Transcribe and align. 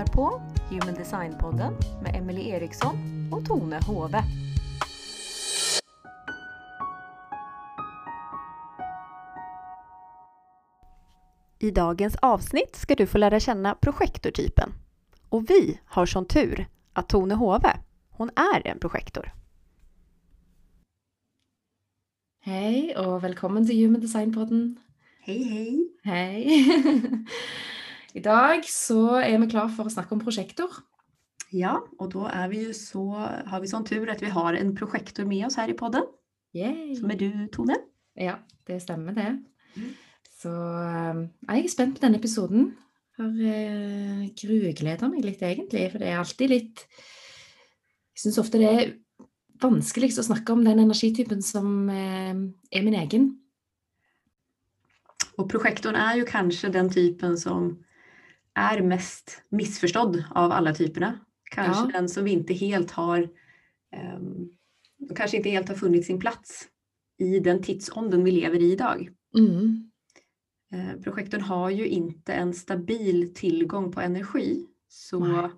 lyssnar 0.00 0.14
på 0.14 0.42
Human 0.68 0.94
Design-podden 0.94 1.72
med 2.02 2.16
Emily 2.16 2.48
Eriksson 2.48 2.96
och 3.32 3.44
Tone 3.44 3.80
Hove. 3.86 4.24
I 11.58 11.70
dagens 11.70 12.16
avsnitt 12.16 12.76
ska 12.76 12.94
du 12.94 13.06
få 13.06 13.18
lära 13.18 13.40
känna 13.40 13.74
projektortypen. 13.74 14.72
Och 15.28 15.50
vi 15.50 15.80
har 15.84 16.06
som 16.06 16.24
tur 16.24 16.66
att 16.92 17.08
Tone 17.08 17.34
Hove, 17.34 17.76
hon 18.10 18.30
är 18.36 18.66
en 18.66 18.78
projektor. 18.78 19.32
Hei, 22.42 22.94
og 22.96 23.22
velkommen 23.22 23.66
til 23.66 23.76
Human 23.76 24.00
Design-podden. 24.00 24.78
Hei, 25.20 25.44
hei. 25.44 25.88
Hei. 26.04 27.24
I 28.16 28.22
dag 28.24 28.64
så 28.66 29.20
er 29.20 29.36
vi 29.38 29.50
klar 29.52 29.68
for 29.70 29.86
å 29.86 29.92
snakke 29.92 30.16
om 30.16 30.22
prosjektor. 30.22 30.80
Ja, 31.54 31.76
og 31.98 32.12
da 32.14 32.28
er 32.42 32.50
vi 32.50 32.62
så, 32.74 33.04
har 33.50 33.62
vi 33.62 33.70
sånn 33.70 33.86
tur 33.86 34.10
at 34.10 34.22
vi 34.22 34.30
har 34.34 34.56
en 34.58 34.72
prosjektor 34.78 35.26
med 35.26 35.46
oss 35.48 35.58
her 35.58 35.70
i 35.70 35.76
podden, 35.78 36.06
Yay. 36.54 36.94
som 36.98 37.10
er 37.10 37.18
du, 37.18 37.30
Tone. 37.54 37.76
Ja, 38.18 38.36
det 38.66 38.80
stemmer 38.82 39.14
det. 39.14 39.32
Mm. 39.76 39.92
Så 40.40 40.50
eh, 40.50 41.20
jeg 41.50 41.66
er 41.66 41.72
spent 41.72 41.98
på 41.98 42.04
denne 42.04 42.18
episoden. 42.18 42.72
Har 43.20 43.30
uh, 43.30 44.26
grugleder 44.38 45.10
meg 45.12 45.26
litt 45.26 45.42
egentlig, 45.44 45.90
for 45.92 46.00
det 46.00 46.08
er 46.08 46.20
alltid 46.22 46.48
litt 46.48 46.84
Jeg 48.14 48.22
syns 48.22 48.38
ofte 48.40 48.60
det 48.62 48.70
er 48.70 48.92
vanskeligst 49.60 50.22
å 50.22 50.24
snakke 50.24 50.54
om 50.54 50.62
den 50.64 50.80
energitypen 50.80 51.42
som 51.44 51.90
eh, 51.92 52.32
er 52.72 52.86
min 52.86 52.96
egen. 52.96 53.28
Og 55.36 55.46
prosjektoren 55.50 55.98
er 56.00 56.18
jo 56.20 56.28
kanskje 56.28 56.72
den 56.72 56.88
typen 56.92 57.36
som 57.40 57.74
er 58.60 58.82
mest 58.86 59.40
missförstådd 59.50 60.22
av 60.30 60.52
alle 60.52 60.74
typerna. 60.76 61.18
Kanskje 61.50 61.86
Ja. 61.90 61.98
den 61.98 62.08
som 62.08 62.24
vi 62.24 62.36
ikke 62.38 62.54
helt 62.54 62.90
har 62.94 63.28
um, 63.96 64.50
kanskje 65.16 65.40
ikke 65.40 65.54
helt 65.54 65.68
har 65.68 65.76
funnet 65.80 66.04
sin 66.06 66.20
plats 66.20 66.68
i 67.18 67.38
den 67.40 67.62
tidsånden 67.62 68.24
vi 68.24 68.30
lever 68.30 68.62
i 68.62 68.72
idag. 68.72 69.08
Mm. 69.36 69.90
Projektorn 71.02 71.42
har 71.42 71.70
ju 71.70 71.88
inte 71.88 72.32
en 72.32 72.54
stabil 72.54 73.34
tillgång 73.34 73.92
på 73.92 74.00
energi. 74.00 74.66
Så 74.88 75.50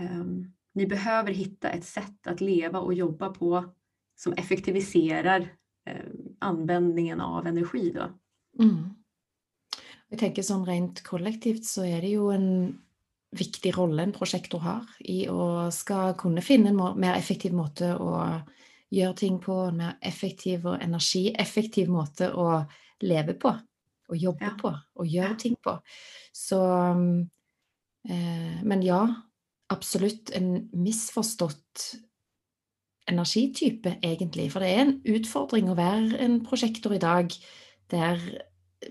ehm, 0.00 0.52
ni 0.74 0.86
behöver 0.86 1.32
hitta 1.32 1.70
ett 1.70 1.84
sätt 1.84 2.26
att 2.26 2.40
leva 2.40 2.78
och 2.78 2.94
jobba 2.94 3.28
på 3.28 3.64
som 4.16 4.32
effektiviserar 4.32 5.40
eh, 5.86 6.10
användningen 6.38 7.20
av 7.20 7.46
energi. 7.46 7.92
Då. 7.94 8.18
Mm. 8.64 8.84
Jeg 10.12 10.20
tenker 10.20 10.44
sånn 10.44 10.66
rent 10.68 11.00
kollektivt 11.06 11.64
så 11.64 11.86
er 11.88 12.02
det 12.04 12.10
jo 12.12 12.28
en 12.34 12.48
viktig 13.32 13.70
rolle 13.78 14.04
en 14.04 14.12
prosjektor 14.12 14.60
har 14.60 14.88
i 15.08 15.22
å 15.32 15.70
skal 15.72 16.12
kunne 16.20 16.44
finne 16.44 16.68
en 16.68 17.00
mer 17.00 17.16
effektiv 17.16 17.54
måte 17.56 17.94
å 17.96 18.18
gjøre 18.92 19.16
ting 19.16 19.38
på, 19.40 19.56
en 19.70 19.80
mer 19.80 19.94
effektiv 20.04 20.66
og 20.68 20.82
energieffektiv 20.84 21.88
måte 21.88 22.28
å 22.28 22.60
leve 23.00 23.38
på, 23.40 23.54
og 24.12 24.20
jobbe 24.20 24.50
Ja. 24.50 24.54
på, 24.60 24.74
og 25.00 25.06
gjøre 25.08 25.38
ting 25.40 25.56
på. 25.64 25.78
Så 26.36 26.60
eh, 28.04 28.60
Men 28.62 28.82
ja, 28.82 29.06
absolutt 29.72 30.30
en 30.36 30.68
misforstått 30.72 31.96
energitype, 33.08 33.96
egentlig. 34.02 34.52
For 34.52 34.60
det 34.60 34.68
er 34.68 34.80
en 34.84 35.00
utfordring 35.08 35.70
å 35.70 35.78
være 35.78 36.20
en 36.20 36.42
prosjektor 36.44 36.92
i 36.92 37.02
dag 37.02 37.32
der 37.90 38.20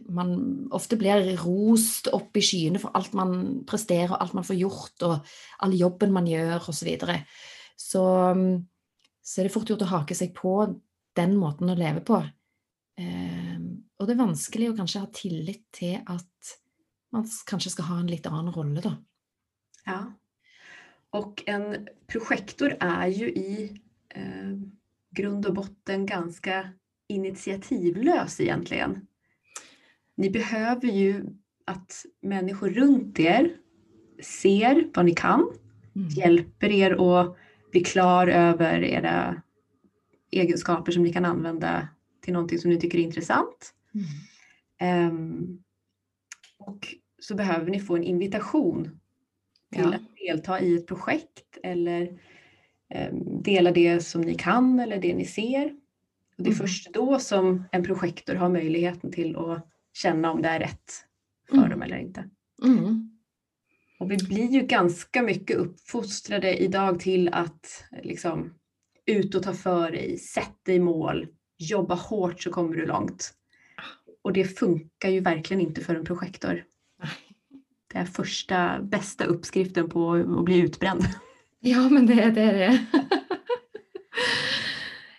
man 0.09 0.35
ofte 0.71 0.97
blir 0.99 1.33
rost 1.41 2.09
opp 2.13 2.37
i 2.37 2.43
skyene 2.45 2.81
for 2.81 2.95
alt 2.97 3.15
man 3.17 3.63
presterer, 3.67 4.15
alt 4.17 4.35
man 4.37 4.47
får 4.47 4.59
gjort, 4.59 5.07
og 5.07 5.33
all 5.65 5.75
jobben 5.77 6.13
man 6.15 6.29
gjør, 6.29 6.59
osv. 6.61 6.81
Så, 6.81 6.87
videre. 6.87 7.17
så 7.79 8.03
um, 8.35 8.45
så 9.21 9.41
er 9.41 9.47
det 9.47 9.53
fort 9.53 9.69
gjort 9.69 9.85
å 9.85 9.91
hake 9.91 10.17
seg 10.17 10.33
på 10.35 10.55
den 11.17 11.35
måten 11.39 11.69
å 11.71 11.77
leve 11.77 12.01
på. 12.05 12.17
Eh, 12.99 13.59
og 13.99 14.07
det 14.07 14.15
er 14.15 14.23
vanskelig 14.23 14.71
å 14.71 14.77
kanskje 14.79 15.03
ha 15.03 15.11
tillit 15.13 15.63
til 15.75 15.99
at 15.99 16.55
man 17.13 17.27
kanskje 17.47 17.73
skal 17.75 17.89
ha 17.91 17.99
en 18.01 18.09
litt 18.09 18.27
annen 18.29 18.53
rolle, 18.55 18.81
da. 18.83 18.95
Ja. 19.85 20.01
Och 21.11 21.43
en 21.47 21.87
projektor 22.07 22.77
är 22.79 23.07
ju 23.07 23.29
i 23.29 23.81
eh, 24.09 24.55
grund 25.11 25.45
och 25.45 25.53
botten 25.53 26.05
ganska 26.05 26.73
initiativlös 27.07 28.39
egentligen. 28.39 29.07
Ni 30.21 30.29
behöver 30.29 30.87
ju 30.87 31.25
att 31.65 32.05
människor 32.21 32.69
runt 32.69 33.19
er 33.19 33.55
ser 34.23 34.89
vad 34.93 35.05
ni 35.05 35.13
kan, 35.13 35.47
Mm. 35.95 36.07
hjälper 36.09 36.71
er 36.71 36.91
att 37.21 37.35
bli 37.71 37.83
klar 37.83 38.27
över 38.27 38.83
era 38.83 39.41
egenskaper 40.31 40.91
som 40.91 41.03
ni 41.03 41.13
kan 41.13 41.25
använda 41.25 41.87
till 42.21 42.33
någonting 42.33 42.59
som 42.59 42.69
ni 42.71 42.79
tycker 42.79 42.97
är 42.97 43.01
intressant. 43.03 43.73
Mm. 44.79 45.09
Um, 45.09 45.63
och 46.57 46.87
så 47.19 47.35
behöver 47.35 47.71
ni 47.71 47.79
få 47.79 47.95
en 47.95 48.03
invitation 48.03 48.83
till 49.73 49.81
Ja. 49.83 49.93
att 49.95 50.01
delta 50.27 50.59
i 50.59 50.75
ett 50.75 50.87
projekt 50.87 51.57
eller 51.63 52.19
um, 53.11 53.41
dela 53.43 53.71
det 53.71 53.99
som 53.99 54.21
ni 54.21 54.35
kan 54.35 54.79
eller 54.79 54.97
det 55.01 55.15
ni 55.15 55.25
ser. 55.25 55.65
Och 56.37 56.43
det 56.43 56.49
är 56.49 56.53
Mm. 56.53 56.57
först 56.57 56.93
då 56.93 57.19
som 57.19 57.63
en 57.71 57.83
projektor 57.83 58.35
har 58.35 58.49
möjligheten 58.49 59.11
till 59.11 59.35
att 59.35 59.67
känna 59.93 60.31
om 60.31 60.41
det 60.41 60.49
är 60.49 60.59
rätt 60.59 60.91
för 61.49 61.57
Mm. 61.57 61.69
dem 61.69 61.81
eller 61.81 61.97
inte. 61.97 62.29
Mm. 62.63 63.09
Och 63.99 64.11
vi 64.11 64.17
blir 64.17 64.51
ju 64.51 64.61
ganska 64.61 65.21
mycket 65.21 65.57
uppfostrade 65.57 66.57
idag 66.57 66.99
till 66.99 67.29
att 67.33 67.83
liksom 68.03 68.53
ut 69.05 69.35
och 69.35 69.43
ta 69.43 69.53
för 69.53 69.91
dig, 69.91 70.17
sätt 70.17 70.55
dig 70.65 70.79
mål, 70.79 71.27
jobba 71.57 71.95
hårt 71.95 72.41
så 72.41 72.51
kommer 72.51 72.75
du 72.75 72.85
långt. 72.85 73.33
Och 74.23 74.33
det 74.33 74.43
funkar 74.43 75.09
ju 75.09 75.19
verkligen 75.19 75.61
inte 75.61 75.81
för 75.81 75.95
en 75.95 76.05
projektor. 76.05 76.63
Det 77.93 77.97
är 77.97 78.05
första 78.05 78.81
bästa 78.81 79.25
uppskriften 79.25 79.89
på 79.89 80.13
att 80.13 80.45
bli 80.45 80.57
utbränd. 80.59 81.03
Ja, 81.63 81.89
men 81.89 82.05
det, 82.05 82.31
det 82.31 82.41
er 82.41 82.53
det. 82.53 82.85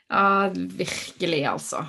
ja, 0.09 0.53
virkelig, 0.55 1.45
altså. 1.45 1.87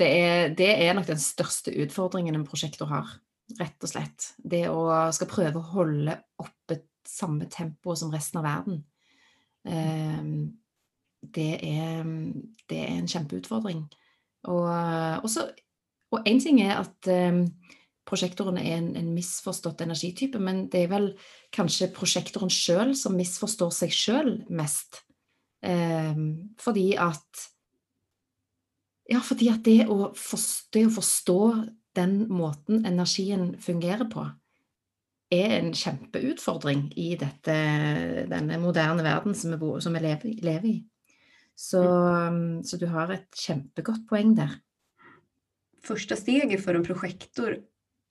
Det 0.00 0.08
er, 0.08 0.54
det 0.56 0.70
er 0.70 0.94
nok 0.96 1.08
den 1.10 1.20
største 1.20 1.74
utfordringen 1.82 2.38
en 2.38 2.46
prosjektor 2.48 2.88
har, 2.88 3.10
rett 3.58 3.84
og 3.84 3.90
slett. 3.90 4.30
Det 4.38 4.64
å 4.70 4.86
skal 5.12 5.28
prøve 5.30 5.60
å 5.60 5.70
holde 5.74 6.16
oppe 6.40 6.80
samme 7.08 7.48
tempo 7.52 7.96
som 7.98 8.12
resten 8.14 8.40
av 8.40 8.46
verden. 8.46 8.78
Ehm, 9.68 10.36
det, 11.20 11.52
er, 11.66 12.06
det 12.70 12.78
er 12.78 12.94
en 12.94 13.10
kjempeutfordring. 13.10 13.82
Og, 14.48 14.70
også, 15.26 15.50
og 16.14 16.28
en 16.28 16.40
ting 16.40 16.62
er 16.64 16.78
at 16.78 17.10
prosjektorene 18.08 18.62
er 18.64 18.80
en, 18.80 18.90
en 18.98 19.12
misforstått 19.14 19.84
energitype, 19.84 20.40
men 20.42 20.64
det 20.72 20.86
er 20.86 20.92
vel 20.94 21.10
kanskje 21.54 21.92
prosjektoren 21.94 22.50
sjøl 22.52 22.94
som 22.98 23.18
misforstår 23.18 23.72
seg 23.74 23.94
sjøl 23.94 24.32
mest. 24.48 25.02
Ehm, 25.66 26.54
fordi 26.60 26.94
at 26.98 27.50
Ja, 29.10 29.20
fordi 29.26 29.48
at 29.50 29.64
det 29.66 29.88
å, 29.90 30.12
forstå, 30.14 30.70
det 30.76 30.84
å 30.86 30.94
forstå 30.94 31.40
den 31.98 32.14
måten 32.30 32.84
energien 32.86 33.56
fungerer 33.58 34.06
på, 34.10 34.28
er 35.30 35.56
en 35.56 35.72
kjempeutfordring 35.74 36.88
i 36.98 37.12
dette, 37.18 37.56
denne 38.30 38.58
moderne 38.62 39.04
verden 39.06 39.34
som 39.38 39.54
vi, 39.54 39.70
som 39.82 39.94
vi 39.94 40.02
lever, 40.02 40.38
lever 40.46 40.70
i. 40.70 40.78
Så, 41.54 41.82
så 42.64 42.78
du 42.80 42.86
har 42.90 43.10
et 43.12 43.28
kjempegodt 43.36 44.06
poeng 44.10 44.32
der. 44.38 44.54
Første 45.84 46.16
steget 46.16 46.62
for 46.62 46.76
en 46.76 46.86
prosjektor 46.86 47.58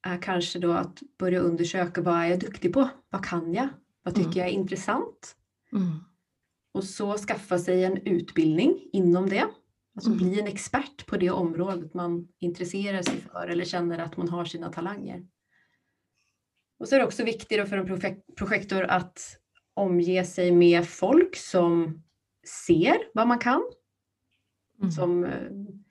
er 0.06 0.22
kanskje 0.24 0.62
da 0.64 0.82
å 0.82 0.84
begynne 1.20 1.44
å 1.44 1.50
undersøke 1.50 2.04
hva 2.06 2.22
är 2.24 2.36
jag 2.36 2.44
duktig 2.46 2.72
på? 2.76 2.86
hva 2.86 3.22
kan 3.24 3.50
jeg, 3.54 3.72
hva 4.06 4.14
syns 4.14 4.36
Mm. 4.36 4.44
er 4.44 4.54
interessant? 4.54 5.36
Mm. 5.74 6.00
Og 6.76 6.84
så 6.84 7.18
skaffe 7.18 7.58
seg 7.60 7.84
en 7.84 7.98
utbildning 8.06 8.78
innom 8.94 9.28
det. 9.30 9.48
Alltså 9.96 10.12
Mm. 10.12 10.18
bli 10.18 10.40
en 10.40 10.48
expert 10.48 11.06
på 11.06 11.18
det 11.18 11.30
området 11.30 11.94
man 11.94 12.28
intresserar 12.40 13.02
sig 13.02 13.22
för 13.22 13.48
eller 13.48 13.66
känner 13.66 14.00
att 14.00 14.18
man 14.18 14.30
har 14.30 14.46
sina 14.46 14.72
talanger. 14.72 15.28
Och 16.80 16.88
så 16.90 16.96
är 16.96 17.00
det 17.00 17.06
också 17.06 17.24
viktigt 17.24 17.60
for 17.60 17.66
för 17.66 17.78
en 17.78 17.88
projek- 17.88 18.36
projektor 18.38 18.84
att 18.84 19.22
omge 19.74 20.26
sig 20.26 20.52
med 20.52 20.88
folk 20.88 21.36
som 21.36 22.04
ser 22.66 22.98
vad 23.14 23.28
man 23.28 23.40
kan, 23.40 23.62
Mm. 24.80 24.92
som 24.92 25.22
vil 25.22 25.84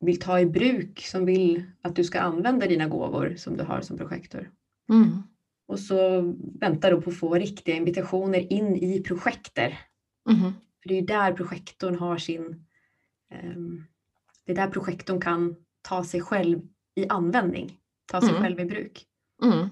vill 0.00 0.20
ta 0.20 0.40
i 0.40 0.46
bruk, 0.46 1.00
som 1.00 1.24
vill 1.24 1.62
att 1.82 1.96
du 1.96 2.04
ska 2.04 2.20
använda 2.20 2.66
dina 2.66 2.88
gåvor 2.88 3.34
som 3.36 3.56
du 3.56 3.64
har 3.64 3.80
som 3.80 3.98
projektor. 3.98 4.50
Mm. 4.92 5.08
Och 5.66 5.78
så 5.80 6.20
vänta 6.60 6.90
då 6.90 7.02
på 7.02 7.10
att 7.10 7.16
få 7.16 7.34
riktiga 7.34 7.74
invitationer 7.76 8.52
in 8.52 8.76
i 8.76 9.02
projekter. 9.02 9.78
Mm. 10.30 10.40
För 10.82 10.88
det 10.88 10.94
är 10.94 11.00
ju 11.00 11.06
där 11.06 11.32
projektorn 11.32 11.94
har 11.96 12.16
sin... 12.18 12.66
ehm, 13.32 13.84
det 14.46 14.52
är 14.52 14.56
där 14.56 14.70
projektorn 14.70 15.20
kan 15.20 15.56
ta 15.82 16.04
sig 16.04 16.20
själv 16.20 16.60
i 16.94 17.08
användning, 17.08 17.78
ta 18.06 18.20
sig 18.20 18.30
Mm. 18.30 18.42
själv 18.42 18.60
i 18.60 18.64
bruk. 18.64 19.06
Mm. 19.42 19.68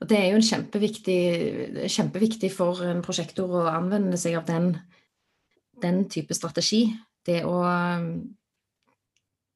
Og 0.00 0.08
det 0.08 0.18
er 0.18 0.28
jo 0.30 0.36
en 0.36 0.42
kjempeviktig, 0.42 1.88
kjempeviktig 1.88 2.52
for 2.52 2.82
en 2.84 3.02
prosjektor 3.02 3.48
å 3.48 3.68
anvende 3.70 4.18
seg 4.20 4.34
av 4.36 4.44
den, 4.46 4.76
den 5.82 6.08
type 6.08 6.34
strategi. 6.34 6.96
Det 7.26 7.44
å, 7.44 7.62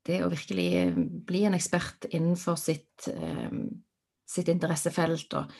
det 0.06 0.22
å 0.24 0.30
virkelig 0.32 0.94
bli 1.28 1.44
en 1.44 1.54
ekspert 1.58 2.08
innenfor 2.10 2.56
sitt, 2.56 3.08
eh, 3.12 3.50
sitt 4.26 4.48
interessefelt 4.48 5.34
og 5.34 5.52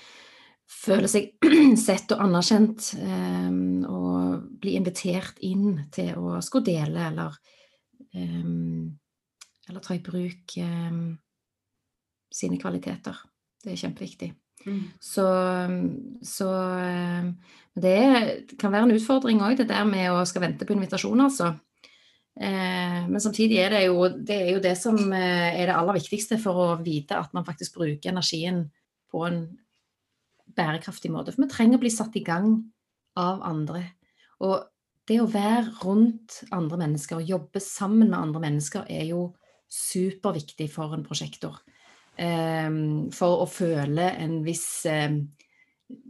føle 0.69 1.09
seg 1.09 1.35
sett 1.87 2.13
og 2.13 2.25
anerkjent. 2.25 2.93
Eh, 3.03 3.53
og 3.89 4.49
bli 4.61 4.77
invitert 4.79 5.39
inn 5.45 5.85
til 5.93 6.15
å 6.17 6.41
skulle 6.45 6.71
dele 6.71 7.11
eller, 7.11 7.37
eller 8.15 9.85
ta 9.85 9.95
i 9.95 10.03
bruk 10.05 10.55
sine 12.29 12.59
kvaliteter. 12.61 13.17
Det 13.63 13.73
er 13.73 13.81
kjempeviktig. 13.83 14.33
Mm. 14.67 14.83
Så, 15.01 15.25
så, 16.27 16.49
det 17.79 17.99
kan 18.59 18.73
være 18.73 18.89
en 18.89 18.97
utfordring 18.97 19.43
òg, 19.45 19.57
det 19.61 19.69
der 19.71 19.87
med 19.89 20.11
å 20.13 20.25
skal 20.29 20.45
vente 20.49 20.67
på 20.67 20.75
invitasjon, 20.77 21.25
altså. 21.27 21.53
Men 22.39 23.19
samtidig 23.19 23.57
er 23.59 23.73
det 23.75 23.81
jo 23.89 24.05
det, 24.15 24.37
er 24.37 24.51
jo 24.55 24.63
det 24.63 24.75
som 24.79 24.99
er 25.11 25.65
det 25.67 25.75
aller 25.75 25.97
viktigste 25.99 26.39
for 26.39 26.61
å 26.63 26.67
vite 26.79 27.19
at 27.19 27.33
man 27.35 27.47
faktisk 27.47 27.81
bruker 27.81 28.13
energien 28.13 28.69
på 29.11 29.25
en 29.27 29.41
bærekraftig 30.59 31.11
måte. 31.11 31.35
For 31.35 31.45
vi 31.45 31.51
trenger 31.51 31.79
å 31.79 31.83
bli 31.83 31.91
satt 31.93 32.17
i 32.19 32.25
gang 32.27 32.53
av 33.19 33.43
andre. 33.47 33.83
Og 34.47 34.61
det 35.09 35.19
å 35.23 35.31
være 35.31 35.73
rundt 35.83 36.43
andre 36.55 36.79
mennesker 36.85 37.19
og 37.19 37.31
jobbe 37.33 37.63
sammen 37.65 38.11
med 38.11 38.19
andre 38.19 38.43
mennesker 38.45 38.89
er 38.93 39.09
jo 39.11 39.31
superviktig 39.69 40.69
for 40.73 40.95
en 40.97 41.05
prosjektor. 41.07 41.59
Um, 42.19 43.09
for 43.15 43.45
å 43.45 43.47
føle 43.47 44.09
en 44.19 44.41
viss 44.43 44.67
um, 44.91 45.21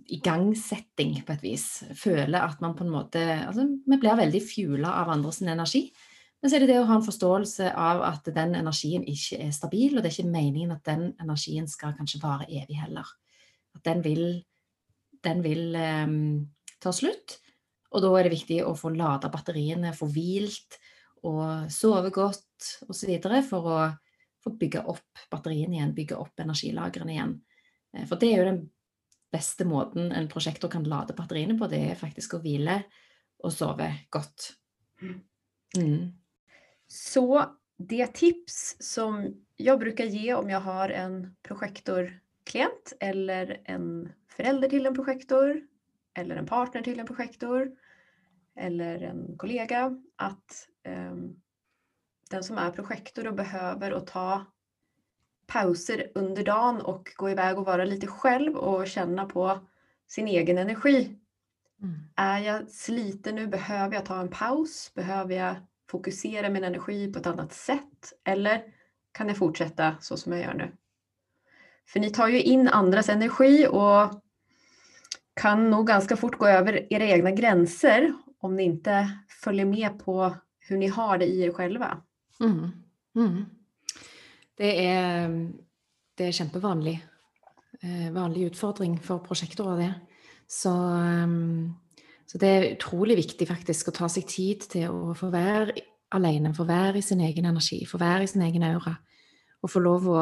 igangsetting, 0.08 1.18
på 1.26 1.34
et 1.34 1.44
vis. 1.44 1.66
Føle 1.98 2.40
at 2.40 2.62
man 2.64 2.74
på 2.78 2.86
en 2.86 2.94
måte 2.94 3.22
altså, 3.44 3.66
Vi 3.84 3.98
blir 4.00 4.16
veldig 4.18 4.40
fuela 4.42 4.94
av 5.02 5.12
andres 5.12 5.42
energi. 5.44 5.88
Men 6.38 6.50
så 6.50 6.56
er 6.56 6.64
det 6.64 6.70
det 6.70 6.80
å 6.80 6.86
ha 6.88 6.96
en 6.96 7.04
forståelse 7.04 7.72
av 7.74 8.04
at 8.06 8.28
den 8.34 8.54
energien 8.54 9.04
ikke 9.10 9.40
er 9.42 9.54
stabil, 9.54 9.96
og 9.96 10.04
det 10.04 10.12
er 10.12 10.16
ikke 10.20 10.36
meningen 10.36 10.74
at 10.74 10.84
den 10.86 11.08
energien 11.18 11.66
skal 11.70 11.96
kanskje 11.98 12.22
vare 12.22 12.46
evig 12.46 12.78
heller 12.78 13.08
at 13.78 13.84
den 13.86 14.04
vil, 14.04 14.24
den 15.24 15.42
vil 15.44 15.76
um, 15.76 16.48
ta 16.82 16.92
slutt. 16.94 17.38
Og 17.88 18.04
da 18.04 18.10
er 18.18 18.26
det 18.26 18.34
viktig 18.36 18.60
å 18.66 18.74
få 18.76 18.92
lada 18.92 19.30
batteriene, 19.32 19.94
få 19.96 20.10
hvilt 20.12 20.78
og 21.26 21.70
sove 21.72 22.12
godt 22.14 22.68
osv. 22.88 23.14
for 23.48 23.70
å 23.72 23.78
få 24.44 24.52
bygge 24.60 24.84
opp 24.86 25.24
batteriene 25.32 25.78
igjen, 25.78 25.94
bygge 25.96 26.18
opp 26.18 26.40
energilagrene 26.40 27.14
igjen. 27.14 27.34
Eh, 27.94 28.04
for 28.06 28.20
det 28.20 28.32
er 28.32 28.42
jo 28.42 28.50
den 28.50 28.62
beste 29.32 29.66
måten 29.68 30.12
en 30.12 30.28
prosjektor 30.30 30.70
kan 30.72 30.86
lade 30.88 31.16
batteriene 31.16 31.58
på, 31.58 31.68
det 31.68 31.82
er 31.90 32.00
faktisk 32.00 32.36
å 32.36 32.42
hvile 32.44 32.80
og 33.44 33.52
sove 33.54 33.90
godt. 34.14 34.52
Mm. 35.76 36.14
Så 36.88 37.26
det 37.76 38.06
tips 38.18 38.78
som 38.82 39.20
jeg 39.58 39.80
bruker 39.80 40.08
gi 40.10 40.30
om 40.34 40.48
jeg 40.50 40.62
har 40.64 40.94
en 40.96 41.18
prosjektorklient 41.46 42.94
eller 43.04 43.58
en 43.70 44.08
forelder 44.32 44.72
til 44.72 44.88
en 44.88 44.96
projektor 44.96 45.52
eller 46.18 46.36
en 46.36 46.46
partner 46.46 46.82
till 46.82 47.00
en 47.00 47.06
projektor 47.06 47.76
eller 48.56 49.02
en 49.02 49.36
kollega 49.38 49.96
att 50.16 50.68
um, 50.88 51.40
den 52.30 52.44
som 52.44 52.58
är 52.58 52.70
projektor 52.70 53.26
och 53.26 53.34
behöver 53.34 53.90
att 53.90 54.06
ta 54.06 54.44
pauser 55.46 56.12
under 56.14 56.44
dagen 56.44 56.80
och 56.80 57.12
gå 57.16 57.30
iväg 57.30 57.58
och 57.58 57.66
vara 57.66 57.84
lite 57.84 58.06
själv 58.06 58.56
och 58.56 58.88
känna 58.88 59.24
på 59.26 59.58
sin 60.06 60.28
egen 60.28 60.58
energi. 60.58 61.18
Mm. 61.82 61.94
Är 62.16 62.38
jag 62.38 62.70
sliten 62.70 63.34
nu? 63.34 63.46
Behöver 63.46 63.94
jag 63.94 64.06
ta 64.06 64.20
en 64.20 64.28
paus? 64.28 64.92
Behöver 64.94 65.34
jag 65.34 65.56
fokusera 65.90 66.48
min 66.48 66.64
energi 66.64 67.12
på 67.12 67.18
ett 67.18 67.26
annat 67.26 67.52
sätt? 67.52 68.12
Eller 68.24 68.64
kan 69.12 69.28
jag 69.28 69.36
fortsätta 69.36 69.96
så 70.00 70.16
som 70.16 70.32
jag 70.32 70.42
gör 70.42 70.54
nu? 70.54 70.72
För 71.86 72.00
ni 72.00 72.10
tar 72.10 72.28
ju 72.28 72.42
in 72.42 72.68
andras 72.68 73.08
energi 73.08 73.66
och 73.70 74.22
kan 75.38 75.70
nog 75.70 75.86
ganska 75.86 76.16
fort 76.16 76.38
gå 76.38 76.46
över 76.46 76.92
era 76.92 77.04
egna 77.04 77.30
gränser 77.30 78.12
om 78.40 78.56
ni 78.56 78.62
inte 78.62 79.10
följer 79.44 79.64
med 79.64 79.98
på 79.98 80.36
hur 80.58 80.76
ni 80.76 80.86
har 80.86 81.18
det 81.18 81.26
i 81.26 81.42
er 81.42 81.52
själva. 81.52 82.02
Mm. 82.40 82.70
Mm. 83.16 83.44
Det, 84.56 84.86
er, 84.86 85.28
det 86.14 86.26
er 86.26 86.32
kjempevanlig. 86.32 86.98
Eh, 87.80 88.12
vanlig 88.12 88.48
utfordring 88.50 88.98
for 89.00 89.18
prosjekter 89.18 89.70
av 89.70 89.78
det. 89.78 89.92
Så, 90.48 90.70
um, 90.70 91.74
så, 92.26 92.38
det 92.38 92.48
er 92.48 92.70
utrolig 92.72 93.16
viktig 93.20 93.48
faktisk 93.48 93.88
å 93.88 93.96
ta 94.00 94.08
seg 94.10 94.26
tid 94.26 94.66
til 94.72 94.90
å 94.90 95.14
få 95.14 95.30
være 95.30 95.76
alene, 96.14 96.54
få 96.56 96.66
være 96.66 96.98
i 96.98 97.04
sin 97.04 97.22
egen 97.22 97.46
energi, 97.46 97.84
få 97.86 98.00
være 98.00 98.26
i 98.26 98.30
sin 98.30 98.42
egen 98.42 98.66
aura. 98.66 98.96
Og 99.62 99.70
få 99.70 99.82
lov 99.84 100.10
å 100.10 100.20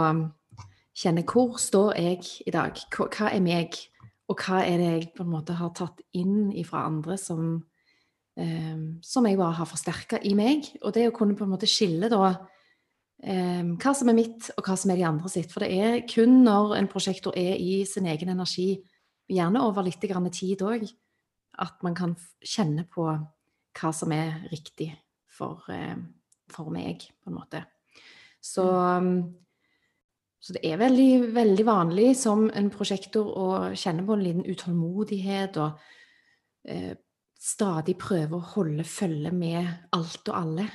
kjenne 0.97 1.25
hvor 1.25 1.57
står 1.61 1.97
jeg 2.01 2.25
i 2.47 2.53
dag? 2.53 2.77
Hva 2.93 3.31
er 3.31 3.45
meg? 3.45 3.77
Og 4.27 4.43
hva 4.43 4.65
er 4.67 4.81
det 4.81 4.91
jeg 4.91 5.09
på 5.15 5.23
en 5.23 5.33
måte 5.33 5.55
har 5.55 5.71
tatt 5.77 6.01
inn 6.19 6.51
fra 6.67 6.87
andre 6.89 7.15
som, 7.21 7.61
eh, 8.37 8.77
som 9.03 9.27
jeg 9.27 9.39
bare 9.39 9.59
har 9.61 9.71
forsterka 9.71 10.21
i 10.27 10.35
meg? 10.35 10.67
Og 10.83 10.95
det 10.97 11.07
å 11.09 11.15
kunne 11.15 11.37
på 11.39 11.47
en 11.47 11.55
måte 11.55 11.71
skille 11.71 12.11
da 12.11 12.33
eh, 13.23 13.63
hva 13.63 13.95
som 13.95 14.11
er 14.11 14.19
mitt, 14.19 14.51
og 14.57 14.67
hva 14.67 14.77
som 14.77 14.91
er 14.91 15.01
de 15.01 15.07
andre 15.07 15.31
sitt. 15.31 15.53
For 15.53 15.63
det 15.63 15.71
er 15.79 16.03
kun 16.11 16.43
når 16.45 16.77
en 16.81 16.91
prosjektor 16.91 17.37
er 17.39 17.55
i 17.55 17.85
sin 17.87 18.07
egen 18.11 18.35
energi, 18.35 18.83
gjerne 19.31 19.63
over 19.67 19.83
litt 19.87 20.01
tid 20.01 20.63
òg, 20.63 20.87
at 21.59 21.83
man 21.83 21.95
kan 21.95 22.15
kjenne 22.45 22.85
på 22.87 23.07
hva 23.77 23.93
som 23.93 24.13
er 24.13 24.47
riktig 24.51 24.93
for, 25.29 25.63
eh, 25.71 25.97
for 26.51 26.71
meg, 26.71 27.07
på 27.23 27.31
en 27.31 27.39
måte. 27.39 27.65
Så 28.41 28.65
mm. 28.67 29.46
Så 30.47 30.55
det 30.55 30.63
er 30.63 30.79
veldig, 30.79 31.35
veldig 31.35 31.65
vanlig 31.67 32.11
som 32.15 32.45
en 32.55 32.69
prosjektor 32.71 33.33
å 33.35 33.47
kjenne 33.75 34.05
på 34.07 34.15
en 34.15 34.21
liten 34.23 34.45
utålmodighet 34.47 35.57
og 35.59 35.81
eh, 36.71 36.93
stadig 37.35 37.97
prøve 37.99 38.39
å 38.39 38.47
holde 38.53 38.85
følge 38.87 39.33
med 39.35 39.91
alt 39.97 40.31
og 40.31 40.37
alle. 40.39 40.67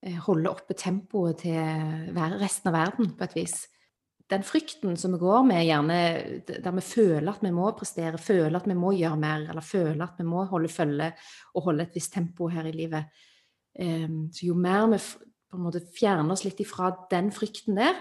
Eh, 0.00 0.16
holde 0.16 0.48
oppe 0.48 0.78
tempoet 0.80 1.42
til 1.44 2.16
resten 2.40 2.70
av 2.70 2.78
verden, 2.78 3.10
på 3.18 3.26
et 3.26 3.36
vis. 3.36 3.58
Den 4.32 4.46
frykten 4.48 4.96
som 4.96 5.12
vi 5.12 5.20
går 5.20 5.44
med, 5.44 5.66
gjerne 5.68 5.98
der 6.48 6.72
vi 6.78 6.86
føler 6.86 7.34
at 7.34 7.44
vi 7.44 7.52
må 7.52 7.68
prestere, 7.76 8.16
føler 8.16 8.56
at 8.62 8.70
vi 8.70 8.78
må 8.80 8.94
gjøre 8.96 9.20
mer, 9.20 9.44
eller 9.52 9.66
føler 9.66 10.06
at 10.06 10.16
vi 10.22 10.24
må 10.30 10.46
holde 10.48 10.72
følge 10.72 11.10
og 11.52 11.68
holde 11.68 11.84
et 11.84 12.00
visst 12.00 12.14
tempo 12.16 12.48
her 12.48 12.64
i 12.70 12.72
livet. 12.78 13.12
Eh, 13.76 14.08
så 14.32 14.48
jo 14.48 14.56
mer 14.56 14.88
vi 14.94 15.02
på 15.52 15.60
en 15.60 15.68
måte 15.68 15.84
fjerner 16.00 16.32
oss 16.32 16.46
litt 16.48 16.64
ifra 16.64 16.94
den 17.12 17.28
frykten 17.36 17.76
der, 17.76 18.00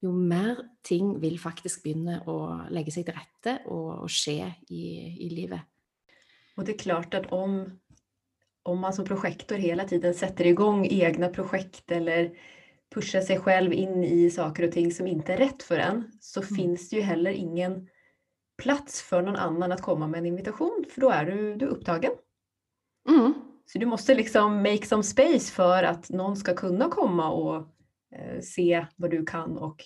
jo 0.00 0.12
mer 0.16 0.62
ting 0.86 1.12
vil 1.20 1.36
faktisk 1.40 1.84
begynne 1.84 2.20
å 2.30 2.38
legge 2.72 2.92
seg 2.94 3.06
til 3.08 3.16
rette 3.18 3.58
og, 3.68 4.06
og 4.06 4.12
skje 4.12 4.48
i, 4.72 4.84
i, 5.20 5.28
livet. 5.32 5.66
Og 6.56 6.64
det 6.64 6.74
er 6.74 6.84
klart 6.84 7.16
at 7.18 7.28
om, 7.36 7.62
om 8.68 8.80
man 8.80 8.96
som 8.96 9.06
prosjektor 9.08 9.60
hele 9.60 9.84
tiden 9.88 10.16
setter 10.16 10.50
i 10.50 10.56
gang 10.56 10.86
egne 10.88 11.30
prosjekt 11.34 11.92
eller 11.92 12.32
pusher 12.90 13.22
seg 13.22 13.44
selv 13.44 13.76
inn 13.76 14.02
i 14.02 14.24
saker 14.32 14.66
og 14.66 14.74
ting 14.74 14.88
som 14.92 15.08
ikke 15.08 15.36
er 15.36 15.44
rett 15.44 15.64
for 15.64 15.80
en, 15.82 16.06
så 16.20 16.42
mm. 16.42 16.48
finnes 16.56 16.88
det 16.90 16.98
jo 16.98 17.06
heller 17.06 17.36
ingen 17.36 17.82
plass 18.60 18.98
for 19.04 19.24
noen 19.24 19.38
annen 19.40 19.76
å 19.76 19.80
komme 19.80 20.08
med 20.10 20.22
en 20.22 20.32
invitasjon, 20.32 20.84
for 20.90 21.06
da 21.06 21.12
er 21.20 21.30
du, 21.30 21.36
du 21.60 21.68
opptagen. 21.70 22.16
Mm. 23.08 23.36
Så 23.70 23.78
du 23.78 23.86
måste 23.86 24.16
liksom 24.16 24.58
make 24.64 24.88
some 24.88 25.06
space 25.06 25.52
for 25.54 25.86
at 25.86 26.10
noen 26.10 26.34
skal 26.36 26.56
kunne 26.58 26.90
komme 26.92 27.28
og 27.30 27.68
Eh, 28.12 28.40
se 28.40 28.86
vad 28.96 29.10
du 29.10 29.24
kan 29.24 29.58
och 29.58 29.84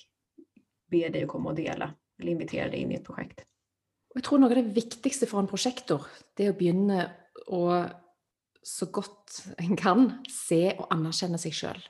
be 0.90 1.08
deg 1.08 1.26
å 1.26 1.32
komme 1.34 1.52
og 1.52 1.58
dele, 1.58 1.90
eller 2.20 2.32
invitere 2.32 2.70
deg 2.72 2.84
inn 2.84 2.94
i 2.94 2.98
et 3.00 3.06
prosjekt. 3.06 3.44
Jeg 4.14 4.24
tror 4.24 4.40
noe 4.40 4.52
av 4.52 4.60
det 4.60 4.76
viktigste 4.76 5.26
for 5.26 5.42
en 5.42 5.50
prosjektor, 5.50 6.06
det 6.36 6.46
er 6.46 6.54
å 6.54 6.58
begynne 6.58 7.08
å 7.50 7.64
så 8.64 8.86
godt 8.88 9.42
en 9.60 9.76
kan 9.76 10.06
se 10.30 10.70
og 10.78 10.86
anerkjenne 10.94 11.40
seg 11.40 11.56
sjøl. 11.56 11.82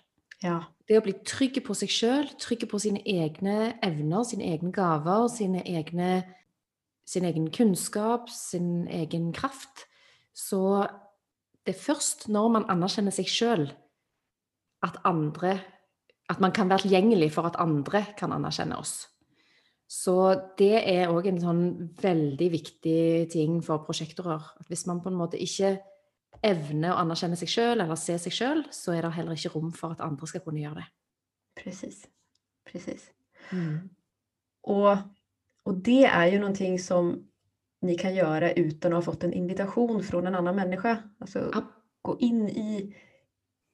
Ja. 0.42 0.56
Det 0.88 0.98
å 0.98 1.04
bli 1.04 1.14
trygg 1.24 1.60
på 1.64 1.76
seg 1.78 1.92
sjøl, 1.92 2.26
trygg 2.42 2.66
på 2.68 2.80
sine 2.82 3.00
egne 3.06 3.76
evner, 3.84 4.24
sine 4.26 4.48
egne 4.50 4.72
gaver, 4.74 5.28
sine 5.32 5.62
egne, 5.62 6.24
sin 7.06 7.28
egen 7.28 7.46
kunnskap, 7.54 8.26
sin 8.32 8.88
egen 8.90 9.30
kraft. 9.36 9.86
Så 10.34 10.82
det 11.64 11.76
er 11.76 11.80
først 11.80 12.26
når 12.32 12.50
man 12.58 12.68
anerkjenner 12.72 13.14
seg 13.14 13.30
sjøl, 13.30 13.68
at 14.84 14.98
andre 15.08 15.54
at 16.31 16.40
man 16.40 16.52
kan 16.57 16.71
være 16.71 16.87
tilgjengelig 16.87 17.33
for 17.35 17.49
at 17.49 17.59
andre 17.61 18.04
kan 18.19 18.33
anerkjenne 18.33 18.78
oss. 18.81 18.95
Så 19.90 20.14
det 20.59 20.81
er 20.81 21.12
òg 21.12 21.28
en 21.28 21.40
sånn 21.43 21.64
veldig 22.00 22.47
viktig 22.54 23.00
ting 23.33 23.59
for 23.62 23.85
prosjektorer. 23.85 24.47
At 24.61 24.71
hvis 24.71 24.87
man 24.88 25.02
på 25.04 25.12
en 25.12 25.19
måte 25.19 25.40
ikke 25.40 25.76
evner 26.45 26.95
å 26.95 27.02
anerkjenne 27.02 27.37
seg 27.38 27.52
sjøl 27.52 27.85
eller 27.85 28.00
se 28.00 28.16
seg 28.21 28.35
sjøl, 28.35 28.64
så 28.73 28.97
er 28.97 29.04
det 29.04 29.12
heller 29.19 29.37
ikke 29.37 29.52
rom 29.54 29.71
for 29.76 29.95
at 29.95 30.02
andre 30.04 30.28
skal 30.31 30.43
kunne 30.47 30.64
gjøre 30.64 30.81
det. 30.81 30.88
Precis. 31.61 32.00
Presis. 32.64 33.11
Mm. 33.52 33.93
Og 34.73 35.04
og, 35.64 35.81
det 35.85 36.04
er 36.04 36.28
jo 36.35 36.43
noe 36.43 36.75
som 36.81 37.14
ni 37.85 37.97
kan 38.00 38.14
gjøre 38.16 38.52
uten 38.59 38.93
å 38.93 39.00
ha 39.00 39.04
fått 39.04 39.26
en 39.26 39.37
invitasjon 39.37 40.02
fra 40.04 40.21
en 40.21 40.37
annen 40.37 40.57
menneske. 40.57 40.93
Altså 41.25 41.49
gå 42.04 42.16
inn 42.25 42.45
i 42.49 42.83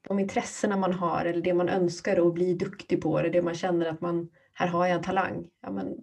de 0.08 0.18
intressena 0.18 0.76
man 0.76 0.92
har 0.92 1.24
eller 1.24 1.42
det 1.42 1.54
man 1.54 1.68
önskar 1.68 2.20
å 2.20 2.32
bli 2.32 2.54
duktig 2.54 3.02
på 3.02 3.18
eller 3.18 3.30
det 3.30 3.42
man 3.42 3.54
känner 3.54 3.86
att 3.86 4.00
man, 4.00 4.28
här 4.52 4.66
har 4.66 4.86
jag 4.86 4.96
en 4.96 5.02
talang. 5.02 5.48
Ja, 5.62 5.70
men 5.70 5.96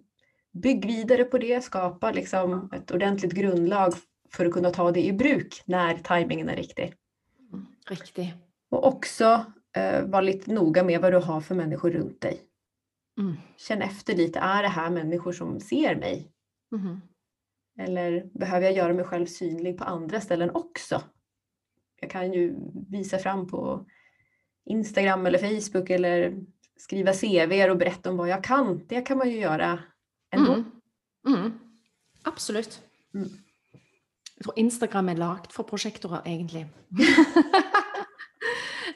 bygg 0.52 0.86
vidare 0.86 1.24
på 1.24 1.38
det, 1.38 1.64
skapa 1.64 2.12
liksom 2.12 2.70
ett 2.74 2.90
ordentligt 2.90 3.32
grundlag 3.32 3.94
för 4.30 4.46
att 4.46 4.52
kunna 4.52 4.70
ta 4.70 4.92
det 4.92 5.06
i 5.06 5.12
bruk 5.12 5.62
när 5.64 5.98
tajmingen 5.98 6.48
är 6.48 6.56
riktig. 6.56 6.94
Mm, 7.52 7.66
Riktig. 7.90 8.34
Och 8.70 8.86
också 8.86 9.44
eh, 9.76 10.02
vara 10.02 10.20
lite 10.20 10.52
noga 10.52 10.82
med 10.82 11.00
vad 11.00 11.12
du 11.12 11.18
har 11.18 11.40
för 11.40 11.54
människor 11.54 11.90
runt 11.90 12.20
dig. 12.20 12.40
Mm. 13.18 13.36
Känn 13.56 13.82
efter 13.82 14.16
lite, 14.16 14.38
är 14.38 14.62
det 14.62 14.68
här 14.68 14.90
människor 14.90 15.32
som 15.32 15.60
ser 15.60 15.96
mig? 15.96 16.32
Mm. 16.72 17.00
Eller 17.78 18.38
behöver 18.38 18.66
jag 18.66 18.76
göra 18.76 18.92
mig 18.92 19.04
själv 19.04 19.26
synlig 19.26 19.78
på 19.78 19.84
andra 19.84 20.20
ställen 20.20 20.50
också? 20.50 21.02
Jag 22.00 22.10
kan 22.10 22.32
ju 22.32 22.54
visa 22.90 23.18
fram 23.18 23.46
på 23.46 23.86
Instagram 24.64 25.26
eller 25.26 25.38
Facebook 25.38 25.90
eller 25.90 26.36
skriva 26.76 27.12
CV 27.12 27.70
och 27.70 27.76
berätta 27.76 28.10
om 28.10 28.16
vad 28.16 28.28
jag 28.28 28.44
kan. 28.44 28.86
Det 28.88 29.00
kan 29.00 29.18
man 29.18 29.30
ju 29.30 29.38
göra 29.38 29.78
ändå. 30.30 30.52
Mm. 30.52 30.70
Mm. 31.26 31.52
Absolutt. 32.22 32.82
Mm. 33.14 33.28
Jeg 34.36 34.44
tror 34.44 34.58
Instagram 34.58 35.08
er 35.08 35.18
lagd 35.18 35.52
for 35.52 35.66
prosjektorer, 35.66 36.22
egentlig. 36.26 36.68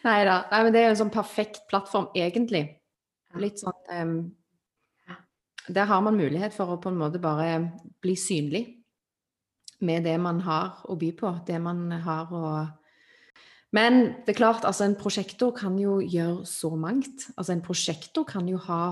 Nei 0.06 0.20
da. 0.26 0.36
Men 0.50 0.70
det 0.74 0.82
er 0.82 0.92
en 0.92 1.00
sånn 1.00 1.10
perfekt 1.10 1.64
plattform, 1.70 2.06
egentlig. 2.14 2.62
Litt 3.42 3.58
sånn 3.62 3.90
em, 3.90 4.14
Ja. 5.08 5.16
Der 5.66 5.90
har 5.90 6.04
man 6.06 6.20
mulighet 6.20 6.54
for 6.54 6.70
å 6.70 6.78
på 6.78 6.92
en 6.92 7.00
måte 7.00 7.18
bare 7.22 7.72
bli 8.02 8.14
synlig 8.16 8.62
med 9.82 10.06
det 10.06 10.14
man 10.22 10.40
har 10.46 10.84
å 10.86 10.94
by 10.98 11.10
på. 11.18 11.34
Det 11.46 11.58
man 11.58 11.90
har 12.06 12.30
å 12.30 12.52
Men 13.72 14.02
det 14.26 14.34
er 14.34 14.40
klart, 14.40 14.66
altså 14.68 14.84
en 14.84 14.98
prosjektor 15.00 15.54
kan 15.56 15.78
jo 15.80 16.00
gjøre 16.04 16.44
så 16.48 16.74
mangt. 16.76 17.30
Altså 17.36 17.54
en 17.54 17.64
prosjektor 17.64 18.26
kan 18.28 18.48
jo 18.48 18.60
ha 18.68 18.82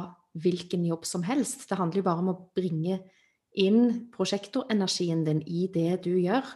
hvilken 0.41 0.87
jobb 0.87 1.05
som 1.05 1.23
helst. 1.27 1.67
Det 1.69 1.77
handler 1.79 2.01
jo 2.01 2.07
bare 2.07 2.23
om 2.23 2.33
å 2.33 2.39
bringe 2.57 3.01
inn 3.61 4.07
prosjektorenergien 4.15 5.25
din 5.27 5.43
i 5.43 5.67
det 5.75 6.05
du 6.07 6.15
gjør. 6.17 6.47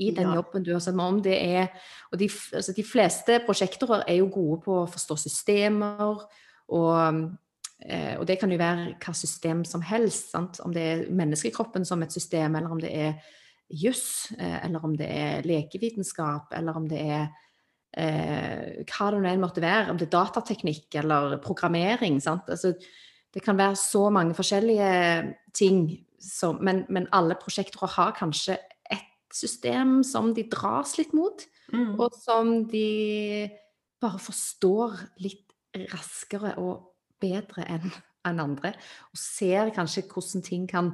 I 0.00 0.10
den 0.14 0.28
Ja. 0.28 0.34
jobben 0.36 0.62
du 0.62 0.72
har 0.72 0.80
sett 0.80 0.94
meg 0.94 1.06
om 1.06 1.22
det 1.22 1.34
er 1.42 1.68
Og 2.12 2.18
de, 2.18 2.28
altså 2.28 2.72
de 2.72 2.82
fleste 2.82 3.40
prosjektorer 3.44 4.04
er 4.08 4.16
jo 4.18 4.28
gode 4.28 4.62
på 4.62 4.72
å 4.84 4.88
forstå 4.88 5.18
systemer, 5.18 6.24
og, 6.68 7.36
eh, 7.84 8.16
og 8.18 8.26
det 8.26 8.38
kan 8.40 8.50
jo 8.50 8.56
være 8.56 8.94
hva 8.98 9.14
system 9.14 9.64
som 9.64 9.82
helst. 9.82 10.30
Sant? 10.30 10.60
Om 10.60 10.72
det 10.72 10.82
er 10.82 11.10
menneskekroppen 11.10 11.84
som 11.84 12.02
et 12.02 12.12
system, 12.12 12.56
eller 12.56 12.70
om 12.70 12.80
det 12.80 12.94
er 12.94 13.14
juss, 13.70 14.32
eh, 14.38 14.64
eller 14.64 14.84
om 14.84 14.96
det 14.96 15.08
er 15.10 15.42
lekevitenskap, 15.42 16.46
eller 16.52 16.76
om 16.76 16.88
det 16.88 17.00
er 17.00 17.28
eh, 17.96 18.84
hva 18.84 19.10
det 19.12 19.20
nå 19.22 19.30
enn 19.30 19.42
måtte 19.42 19.64
være, 19.64 19.90
om 19.90 19.98
det 20.00 20.08
er 20.08 20.16
datateknikk 20.16 20.98
eller 21.02 21.38
programmering. 21.44 22.20
Sant? 22.20 22.48
Altså, 22.48 22.74
det 23.34 23.42
kan 23.44 23.58
være 23.58 23.76
så 23.76 24.08
mange 24.10 24.34
forskjellige 24.34 24.90
ting, 25.54 25.84
så, 26.18 26.52
men, 26.52 26.84
men 26.88 27.06
alle 27.12 27.36
prosjektorer 27.38 27.94
har 27.94 28.16
kanskje 28.16 28.56
ett 28.90 29.34
system 29.34 30.00
som 30.06 30.32
de 30.34 30.48
dras 30.50 30.98
litt 31.00 31.14
mot, 31.16 31.46
Mm. 31.68 31.98
og 32.00 32.14
som 32.16 32.64
de 32.64 33.44
bare 34.00 34.18
forstår 34.18 34.94
litt 35.20 35.52
raskere 35.92 36.54
og 36.56 36.94
bedre 37.20 37.66
enn 37.68 37.90
enn 38.26 38.42
andre. 38.42 38.72
Og 39.12 39.20
ser 39.20 39.70
kanskje 39.76 40.06
hvordan 40.08 40.44
ting 40.44 40.66
kan 40.70 40.92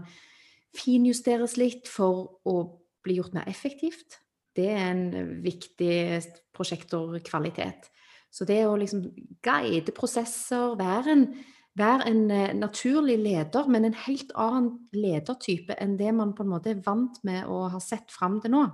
finjusteres 0.75 1.57
litt 1.61 1.89
for 1.91 2.41
å 2.47 2.57
bli 3.05 3.19
gjort 3.19 3.35
mer 3.37 3.49
effektivt. 3.51 4.21
Det 4.55 4.69
er 4.71 4.87
en 4.93 5.35
viktig 5.43 5.97
prosjektorkvalitet. 6.55 7.91
Så 8.35 8.47
det 8.47 8.65
å 8.67 8.77
liksom 8.79 9.05
guide 9.47 9.95
prosesser, 9.95 10.75
være 10.79 11.13
en, 11.15 11.25
være 11.79 12.09
en 12.11 12.23
eh, 12.35 12.55
naturlig 12.59 13.17
leder, 13.23 13.69
men 13.71 13.87
en 13.87 13.99
helt 14.07 14.33
annen 14.39 14.73
ledertype 14.95 15.77
enn 15.79 15.95
det 16.01 16.11
man 16.15 16.35
på 16.35 16.43
en 16.43 16.51
måte 16.51 16.73
er 16.73 16.83
vant 16.83 17.21
med 17.27 17.47
å 17.51 17.65
ha 17.71 17.83
sett 17.83 18.11
fram 18.15 18.41
til 18.43 18.55
nå. 18.57 18.65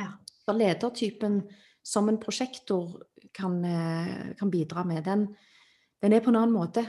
Ja. 0.00 0.12
Så 0.46 0.54
ledertypen 0.54 1.40
som 1.86 2.10
en 2.10 2.18
prosjektor 2.22 2.98
kan, 3.34 3.58
eh, 3.64 4.34
kan 4.38 4.50
bidra 4.50 4.84
med, 4.86 5.04
den, 5.06 5.28
den 6.02 6.14
er 6.14 6.22
på 6.22 6.30
en 6.30 6.40
annen 6.42 6.54
måte. 6.54 6.86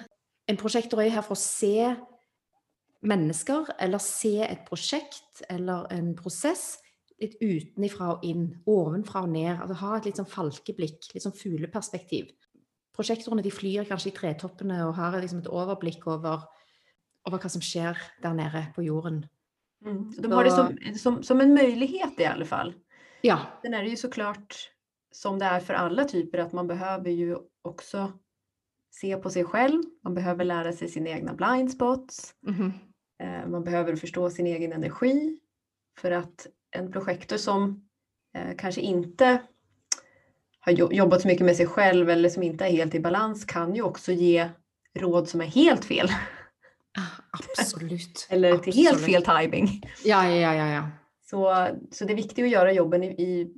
En 0.49 0.57
prosjektor 0.57 1.01
er 1.03 1.13
her 1.13 1.25
for 1.25 1.37
å 1.37 1.41
se 1.41 1.93
mennesker, 3.05 3.75
eller 3.79 4.01
se 4.01 4.39
et 4.41 4.65
prosjekt 4.65 5.43
eller 5.53 5.85
en 5.93 6.15
prosess 6.17 6.79
litt 7.21 7.37
utenifra 7.41 8.11
og 8.15 8.25
inn, 8.25 8.49
ovenfra 8.69 9.23
og 9.25 9.31
ned. 9.33 9.55
Altså 9.55 9.79
ha 9.81 9.95
et 9.97 10.09
litt 10.09 10.19
sånn 10.19 10.29
falkeblikk, 10.29 11.09
litt 11.13 11.25
sånn 11.25 11.35
fugleperspektiv. 11.37 12.29
Prosjektorene 12.97 13.45
de 13.45 13.53
flyr 13.53 13.87
kanskje 13.89 14.11
i 14.11 14.15
tretoppene 14.17 14.79
og 14.87 14.95
har 14.97 15.17
liksom 15.21 15.43
et 15.43 15.49
overblikk 15.53 16.07
over, 16.09 16.45
over 17.29 17.41
hva 17.41 17.51
som 17.53 17.63
skjer 17.63 17.99
der 18.23 18.37
nede 18.37 18.63
på 18.75 18.85
jorden. 18.85 19.23
Mm. 19.85 20.07
De 20.17 20.31
har 20.31 20.47
det 20.47 20.53
som, 20.55 20.71
som, 20.97 21.19
som 21.25 21.41
en 21.41 21.53
mulighet, 21.53 22.17
i 22.17 22.29
alle 22.29 22.47
fall. 22.49 22.73
Ja. 23.25 23.37
Sen 23.61 23.77
er 23.77 23.85
det 23.85 23.99
så 24.01 24.09
klart, 24.13 24.57
som 25.13 25.37
det 25.41 25.49
er 25.49 25.65
for 25.65 25.77
alle 25.77 26.05
typer 26.09 26.45
at 26.45 26.55
man 26.57 26.69
behøver 26.69 27.13
jo 27.13 27.43
også 27.67 28.07
se 28.93 29.11
på 29.21 29.31
seg 29.33 29.49
selv. 29.51 29.83
Man 30.05 30.17
behøver 30.17 30.47
lære 30.47 30.73
seg 30.73 30.89
sine 30.91 31.13
egne 31.13 31.35
blind 31.37 31.73
spots. 31.73 32.33
Mm 32.45 32.53
-hmm. 32.53 32.71
Man 33.49 33.63
behøver 33.63 33.95
forstå 33.95 34.29
sin 34.29 34.47
egen 34.47 34.73
energi. 34.73 35.39
For 35.97 36.11
att 36.11 36.47
en 36.71 36.91
projektor 36.91 37.37
som 37.37 37.87
eh, 38.37 38.55
kanske 38.57 38.81
inte 38.81 39.41
har 40.59 40.71
jobbat 40.93 41.21
så 41.21 41.27
mycket 41.27 41.45
med 41.45 41.55
sig 41.55 41.67
själv 41.67 42.09
eller 42.09 42.29
som 42.29 42.43
inte 42.43 42.65
är 42.65 42.69
helt 42.69 42.95
i 42.95 42.99
balans 42.99 43.45
kan 43.45 43.75
ju 43.75 43.81
också 43.81 44.11
ge 44.11 44.49
råd 44.99 45.29
som 45.29 45.41
är 45.41 45.45
helt 45.45 45.85
fel. 45.85 46.09
Absolut. 47.59 48.27
Eller 48.29 48.57
till 48.57 48.73
helt 48.73 49.01
fel 49.01 49.23
timing. 49.23 49.67
Ja, 50.03 50.29
ja, 50.29 50.55
ja, 50.55 50.67
ja. 50.67 50.89
Så, 51.29 51.67
så 51.91 52.05
det 52.05 52.13
är 52.13 52.15
viktigt 52.15 52.45
att 52.45 52.51
göra 52.51 52.71
jobben 52.73 53.03
i, 53.03 53.07
i, 53.07 53.53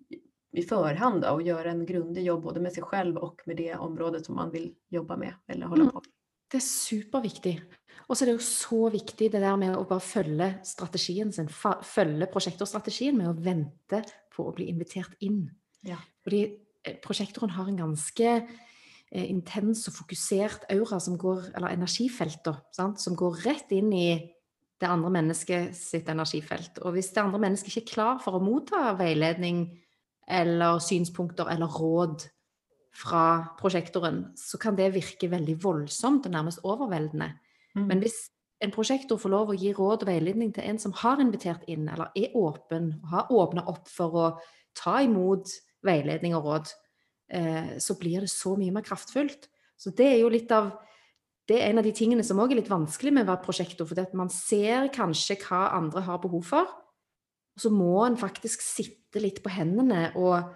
i 0.51 0.61
förhand 0.63 1.21
då, 1.21 1.29
och 1.29 1.41
göra 1.41 1.71
en 1.71 1.85
grundig 1.85 2.23
jobb 2.23 2.43
både 2.43 2.59
med 2.59 2.73
sig 2.73 2.83
själv 2.83 3.17
och 3.17 3.41
med 3.45 3.57
det 3.57 3.75
området 3.75 4.25
som 4.25 4.35
man 4.35 4.51
vill 4.51 4.73
jobba 4.89 5.17
med 5.17 5.33
eller 5.47 5.65
hålla 5.65 5.81
Mm. 5.81 5.91
på 5.91 5.99
med. 5.99 6.11
Det 6.51 6.57
er 6.57 6.61
superviktig. 6.61 7.61
Og 8.07 8.15
så 8.15 8.23
er 8.23 8.31
det 8.31 8.37
jo 8.37 8.45
så 8.45 8.89
viktig 8.93 9.29
det 9.33 9.41
der 9.43 9.59
med 9.59 9.75
å 9.75 9.85
bare 9.89 10.03
følge 10.03 10.49
strategien 10.67 11.33
sin. 11.35 11.49
Følge 11.49 12.29
prosjektorstrategien 12.31 13.17
med 13.17 13.29
å 13.31 13.37
vente 13.37 14.01
på 14.33 14.47
å 14.47 14.55
bli 14.55 14.69
invitert 14.71 15.13
inn. 15.25 15.43
Ja. 15.85 15.99
Fordi 16.25 16.41
eh, 16.47 16.97
prosjektoren 17.03 17.53
har 17.57 17.69
en 17.69 17.81
ganske 17.83 18.31
eh, 18.31 19.27
intens 19.27 19.85
og 19.91 19.97
fokusert 19.99 20.67
aura 20.73 20.99
som 21.03 21.19
går, 21.19 21.51
eller 21.53 21.75
energifelter, 21.75 22.61
sant? 22.75 23.01
som 23.03 23.17
går 23.19 23.43
rett 23.45 23.75
inn 23.75 23.93
i 23.93 24.09
det 24.79 24.87
andre 24.87 25.11
mennesket 25.11 25.75
sitt 25.75 26.09
energifelt. 26.11 26.79
Og 26.85 26.95
hvis 26.95 27.11
det 27.15 27.21
andre 27.23 27.41
mennesket 27.43 27.73
ikke 27.73 27.85
er 27.85 27.93
klar 27.93 28.19
for 28.23 28.37
å 28.37 28.43
motta 28.43 28.93
veiledning 28.99 29.65
eller 30.29 30.79
synspunkter 30.83 31.49
eller 31.51 31.79
råd 31.79 32.23
fra 32.95 33.23
prosjektoren, 33.59 34.29
så 34.39 34.59
kan 34.61 34.77
det 34.77 34.91
virke 34.95 35.29
veldig 35.31 35.57
voldsomt 35.61 36.27
og 36.27 36.33
nærmest 36.35 36.63
overveldende. 36.67 37.31
Mm. 37.75 37.87
Men 37.87 38.03
hvis 38.03 38.17
en 38.63 38.73
prosjektor 38.75 39.19
får 39.21 39.31
lov 39.31 39.51
å 39.51 39.57
gi 39.57 39.71
råd 39.75 40.03
og 40.03 40.09
veiledning 40.09 40.51
til 40.55 40.67
en 40.67 40.79
som 40.81 40.95
har 41.01 41.21
invitert 41.23 41.63
inn, 41.71 41.87
eller 41.91 42.11
er 42.17 42.35
åpen, 42.37 42.91
har 43.11 43.31
åpna 43.31 43.63
opp 43.71 43.87
for 43.91 44.19
å 44.19 44.27
ta 44.77 44.99
imot 45.05 45.51
veiledning 45.85 46.35
og 46.35 46.47
råd, 46.47 46.73
eh, 47.31 47.77
så 47.79 47.95
blir 47.99 48.25
det 48.25 48.31
så 48.33 48.55
mye 48.59 48.73
mer 48.75 48.85
kraftfullt. 48.85 49.47
Så 49.79 49.95
det 49.95 50.09
er 50.11 50.19
jo 50.19 50.31
litt 50.33 50.51
av 50.51 50.73
det 51.49 51.57
er 51.57 51.71
en 51.71 51.79
av 51.81 51.87
de 51.87 51.93
tingene 51.97 52.21
som 52.25 52.37
òg 52.37 52.51
er 52.53 52.59
litt 52.59 52.69
vanskelig 52.69 53.11
med 53.15 53.25
å 53.25 53.31
være 53.31 53.45
prosjektor, 53.47 53.87
for 53.89 53.97
at 53.97 54.13
man 54.13 54.29
ser 54.29 54.91
kanskje 54.93 55.39
hva 55.47 55.71
andre 55.79 56.03
har 56.05 56.19
behov 56.21 56.43
for, 56.45 56.67
så 57.57 57.71
må 57.73 58.03
en 58.05 58.19
faktisk 58.19 58.61
sitte 58.61 59.21
litt 59.23 59.41
på 59.41 59.49
hendene 59.49 60.11
og 60.19 60.51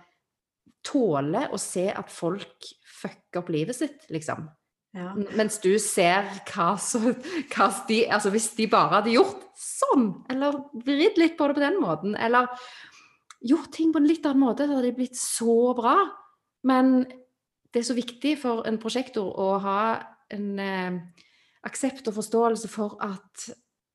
tåle 0.86 1.48
å 1.50 1.58
se 1.58 1.88
at 1.90 2.12
folk 2.14 2.68
fucker 3.00 3.42
opp 3.42 3.50
livet 3.54 3.80
sitt, 3.80 4.06
liksom. 4.14 4.46
Ja. 4.94 5.14
Mens 5.34 5.58
du 5.64 5.72
ser 5.82 6.28
hva 6.52 6.76
som 6.78 7.08
hva 7.54 7.68
de, 7.90 8.04
altså 8.14 8.30
Hvis 8.30 8.52
de 8.54 8.68
bare 8.70 9.00
hadde 9.00 9.16
gjort 9.16 9.48
sånn, 9.58 10.12
eller 10.30 10.60
vridd 10.86 11.18
litt 11.18 11.38
på 11.40 11.48
det 11.50 11.58
på 11.58 11.64
den 11.64 11.80
måten, 11.82 12.14
eller 12.14 12.52
gjort 13.44 13.72
ting 13.74 13.94
på 13.94 14.02
en 14.02 14.08
litt 14.10 14.26
annen 14.30 14.44
måte, 14.46 14.68
så 14.68 14.78
hadde 14.78 14.92
de 14.92 14.98
blitt 14.98 15.18
så 15.20 15.74
bra. 15.78 15.96
Men 16.70 17.04
det 17.74 17.82
er 17.82 17.90
så 17.90 17.98
viktig 17.98 18.38
for 18.42 18.68
en 18.70 18.78
prosjektor 18.82 19.34
å 19.34 19.50
ha 19.64 19.82
en 20.34 20.48
eh, 20.62 21.00
aksept 21.68 22.08
og 22.10 22.18
forståelse 22.20 22.70
for 22.72 22.98
at 23.04 23.50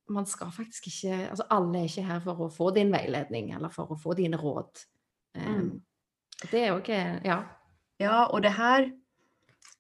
man 0.09 0.27
skal 0.27 0.51
faktisk 0.55 0.87
ikke 0.89 1.17
Altså 1.29 1.45
alle 1.53 1.83
er 1.83 1.91
ikke 1.91 2.07
her 2.07 2.21
for 2.25 2.47
å 2.47 2.53
få 2.53 2.71
din 2.77 2.93
veiledning 2.93 3.53
eller 3.57 3.73
for 3.73 3.93
å 3.93 3.99
få 4.01 4.17
dine 4.19 4.41
råd. 4.41 4.87
Um, 5.37 5.45
Mm. 5.49 5.83
Det 6.51 6.61
er 6.65 6.73
òg 6.73 6.89
Ja. 7.25 7.43
Ja, 8.01 8.25
og 8.25 8.43
det 8.43 8.51
här 8.51 8.93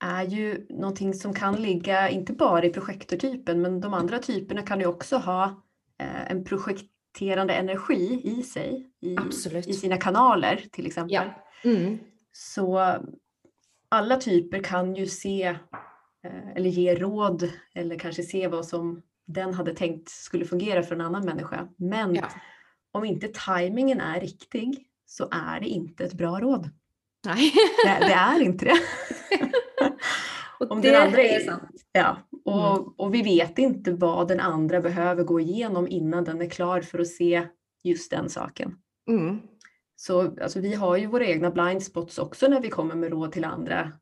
är 0.01 0.25
ju 0.25 0.67
någonting 0.71 1.15
som 1.15 1.35
kan 1.35 1.55
ligga 1.63 2.09
inte 2.09 2.33
bara 2.33 2.65
i 2.65 2.71
projektortypen 2.71 3.63
men 3.63 3.81
de 3.81 3.95
andra 3.95 4.19
typerna 4.19 4.63
kan 4.63 4.81
ju 4.81 4.87
också 4.87 5.17
ha 5.17 5.45
eh, 6.01 6.31
en 6.31 6.45
projekterande 6.45 7.55
energi 7.55 8.21
i 8.25 8.43
sig, 8.43 8.91
i, 9.01 9.17
i 9.67 9.73
sina 9.73 9.97
kanaler 9.97 10.65
till 10.73 10.87
exempel. 10.87 11.15
Ja. 11.15 11.25
Mm. 11.71 11.99
Så 12.33 12.97
alla 13.89 14.17
typer 14.17 14.63
kan 14.63 14.95
ju 14.95 15.07
se 15.07 15.43
eh, 16.25 16.49
eller 16.57 16.71
ge 16.71 16.95
råd 16.95 17.51
eller 17.75 17.99
kanske 17.99 18.23
se 18.23 18.49
vad 18.49 18.67
som 18.67 19.03
den 19.27 19.55
hade 19.55 19.75
tänkt 19.75 20.09
skulle 20.09 20.45
fungera 20.45 20.83
för 20.83 20.95
en 20.95 21.01
annan 21.01 21.25
människa. 21.25 21.69
Men 21.77 22.15
Ja. 22.15 22.29
om 22.93 23.05
inte 23.05 23.29
tajmingen 23.35 24.01
är 24.01 24.21
riktig 24.21 24.87
så 25.07 25.29
är 25.31 25.61
det 25.61 25.67
inte 25.67 26.05
ett 26.05 26.13
bra 26.13 26.41
råd. 26.41 26.71
Nej. 27.27 27.53
Det, 27.85 28.07
det 28.07 28.13
är 28.13 28.43
inte 28.43 28.65
det. 28.65 28.79
Och 30.61 30.71
Om 30.71 30.81
det 30.81 30.91
den 30.91 31.03
andra 31.03 31.23
är 31.23 31.41
sant. 31.41 31.85
Ja, 31.93 32.17
och, 32.45 32.79
Mm. 32.79 32.95
och 32.97 33.15
vi 33.15 33.23
vet 33.23 33.59
inte 33.59 33.93
vad 33.93 34.29
den 34.29 34.41
andra 34.41 34.81
behöver 34.81 35.25
gå 35.25 35.41
igenom 35.41 35.89
innan 35.89 36.25
den 36.25 36.43
är 36.43 36.49
klar 36.49 36.81
för 36.81 36.99
att 36.99 37.07
se 37.09 37.49
just 37.85 38.11
den 38.11 38.31
saken. 38.31 38.77
Mm. 39.09 39.39
Så 39.97 40.21
alltså, 40.43 40.61
vi 40.61 40.75
har 40.75 40.97
ju 40.97 41.07
våra 41.07 41.27
egna 41.27 41.51
blind 41.51 41.83
spots 41.83 42.19
också 42.19 42.49
när 42.49 42.61
vi 42.61 42.69
kommer 42.69 42.95
med 42.95 43.11
råd 43.11 43.33
till 43.33 43.45
andra. 43.45 43.93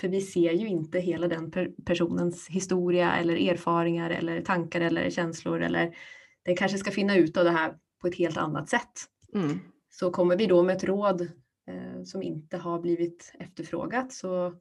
För 0.00 0.08
vi 0.08 0.20
ser 0.20 0.52
ju 0.52 0.66
inte 0.68 0.98
hela 1.00 1.28
den 1.28 1.50
per 1.50 1.70
personens 1.86 2.48
historia 2.48 3.16
eller 3.16 3.36
erfaringar 3.50 4.10
eller 4.10 4.40
tankar 4.40 4.80
eller 4.80 5.10
känslor 5.10 5.62
eller 5.62 5.96
den 6.44 6.56
kanske 6.56 6.78
ska 6.78 6.90
finna 6.90 7.16
ut 7.16 7.36
av 7.36 7.44
det 7.44 7.50
här 7.50 7.74
på 8.00 8.08
ett 8.08 8.14
helt 8.14 8.36
annat 8.36 8.68
sätt. 8.68 8.92
Mm. 9.34 9.58
Så 9.90 10.10
kommer 10.10 10.36
vi 10.36 10.46
då 10.46 10.62
med 10.62 10.76
ett 10.76 10.84
råd 10.84 11.20
eh, 11.68 12.02
som 12.04 12.22
inte 12.22 12.56
har 12.56 12.80
blivit 12.80 13.32
efterfrågat 13.38 14.12
så 14.12 14.54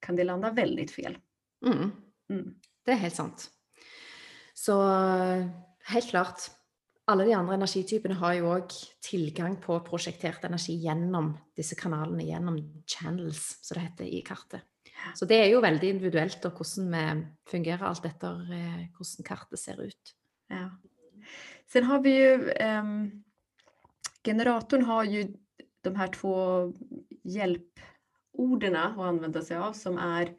kan 0.00 0.16
det 0.16 0.24
landa 0.24 0.52
väldigt 0.52 0.90
fel. 0.90 1.18
Mm. 1.66 1.90
Mm. 2.30 2.54
Det 2.84 2.92
er 2.92 3.04
helt 3.04 3.16
sant. 3.16 3.50
Så 4.54 4.76
helt 5.88 6.10
klart. 6.10 6.50
Alle 7.10 7.24
de 7.26 7.34
andre 7.34 7.56
energitypene 7.58 8.14
har 8.20 8.36
jo 8.38 8.50
òg 8.54 8.74
tilgang 9.02 9.56
på 9.58 9.80
prosjektert 9.82 10.44
energi 10.46 10.76
gjennom 10.84 11.32
disse 11.58 11.74
kanalene, 11.74 12.22
gjennom 12.28 12.60
channels, 12.86 13.56
som 13.66 13.78
det 13.78 13.86
heter 13.88 14.10
i 14.10 14.20
kartet. 14.26 14.62
Så 15.16 15.26
det 15.26 15.40
er 15.40 15.48
jo 15.50 15.62
veldig 15.64 15.90
individuelt 15.94 16.44
og 16.46 16.60
hvordan 16.60 16.92
vi 16.92 17.26
fungerer 17.50 17.86
alt 17.88 18.06
etter 18.06 18.44
eh, 18.54 18.82
hvordan 18.94 19.26
kartet 19.26 19.62
ser 19.62 19.80
ut. 19.80 20.14
Ja. 20.52 20.68
Sen 21.72 21.86
har 21.88 22.02
vi 22.04 22.14
ju 22.18 22.52
um, 22.52 23.24
generatorn 24.24 24.84
har 24.84 25.04
ju 25.04 25.34
de 25.82 25.96
här 25.96 26.08
två 26.08 26.64
hjälporden 28.32 28.76
att 28.76 28.98
använda 28.98 29.42
sig 29.42 29.56
av 29.56 29.72
som 29.72 29.98
är 29.98 30.32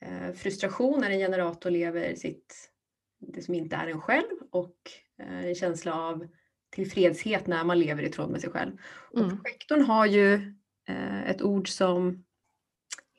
eh, 0.00 0.32
frustration 0.34 1.00
när 1.00 1.10
en 1.10 1.18
generator 1.18 1.70
lever 1.70 2.14
sitt, 2.14 2.70
det 3.18 3.42
som 3.42 3.54
inte 3.54 3.76
är 3.76 3.86
en 3.86 4.00
själv 4.00 4.36
och 4.50 4.76
eh, 5.18 5.44
en 5.44 5.54
känsla 5.54 5.94
av 5.94 6.28
tillfredshet 6.70 7.46
när 7.46 7.64
man 7.64 7.78
lever 7.78 8.02
i 8.02 8.08
tråd 8.08 8.30
med 8.30 8.40
sig 8.40 8.50
själv. 8.50 8.72
Och 9.12 9.20
Mm. 9.20 9.30
projektorn 9.30 9.82
har 9.82 10.06
ju 10.06 10.34
eh, 10.88 11.30
ett 11.30 11.42
ord 11.42 11.68
som 11.68 12.24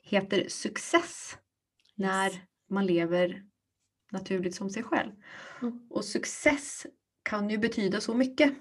heter 0.02 0.48
success 0.48 1.38
när 1.94 2.32
man 2.68 2.86
lever 2.86 3.42
naturligt 4.12 4.54
som 4.54 4.70
sig 4.70 4.82
själv. 4.82 5.12
Mm. 5.62 5.86
Och 5.90 6.04
success 6.04 6.86
kan 7.22 7.50
ju 7.50 7.58
betyda 7.58 8.00
så 8.00 8.14
mycket. 8.14 8.52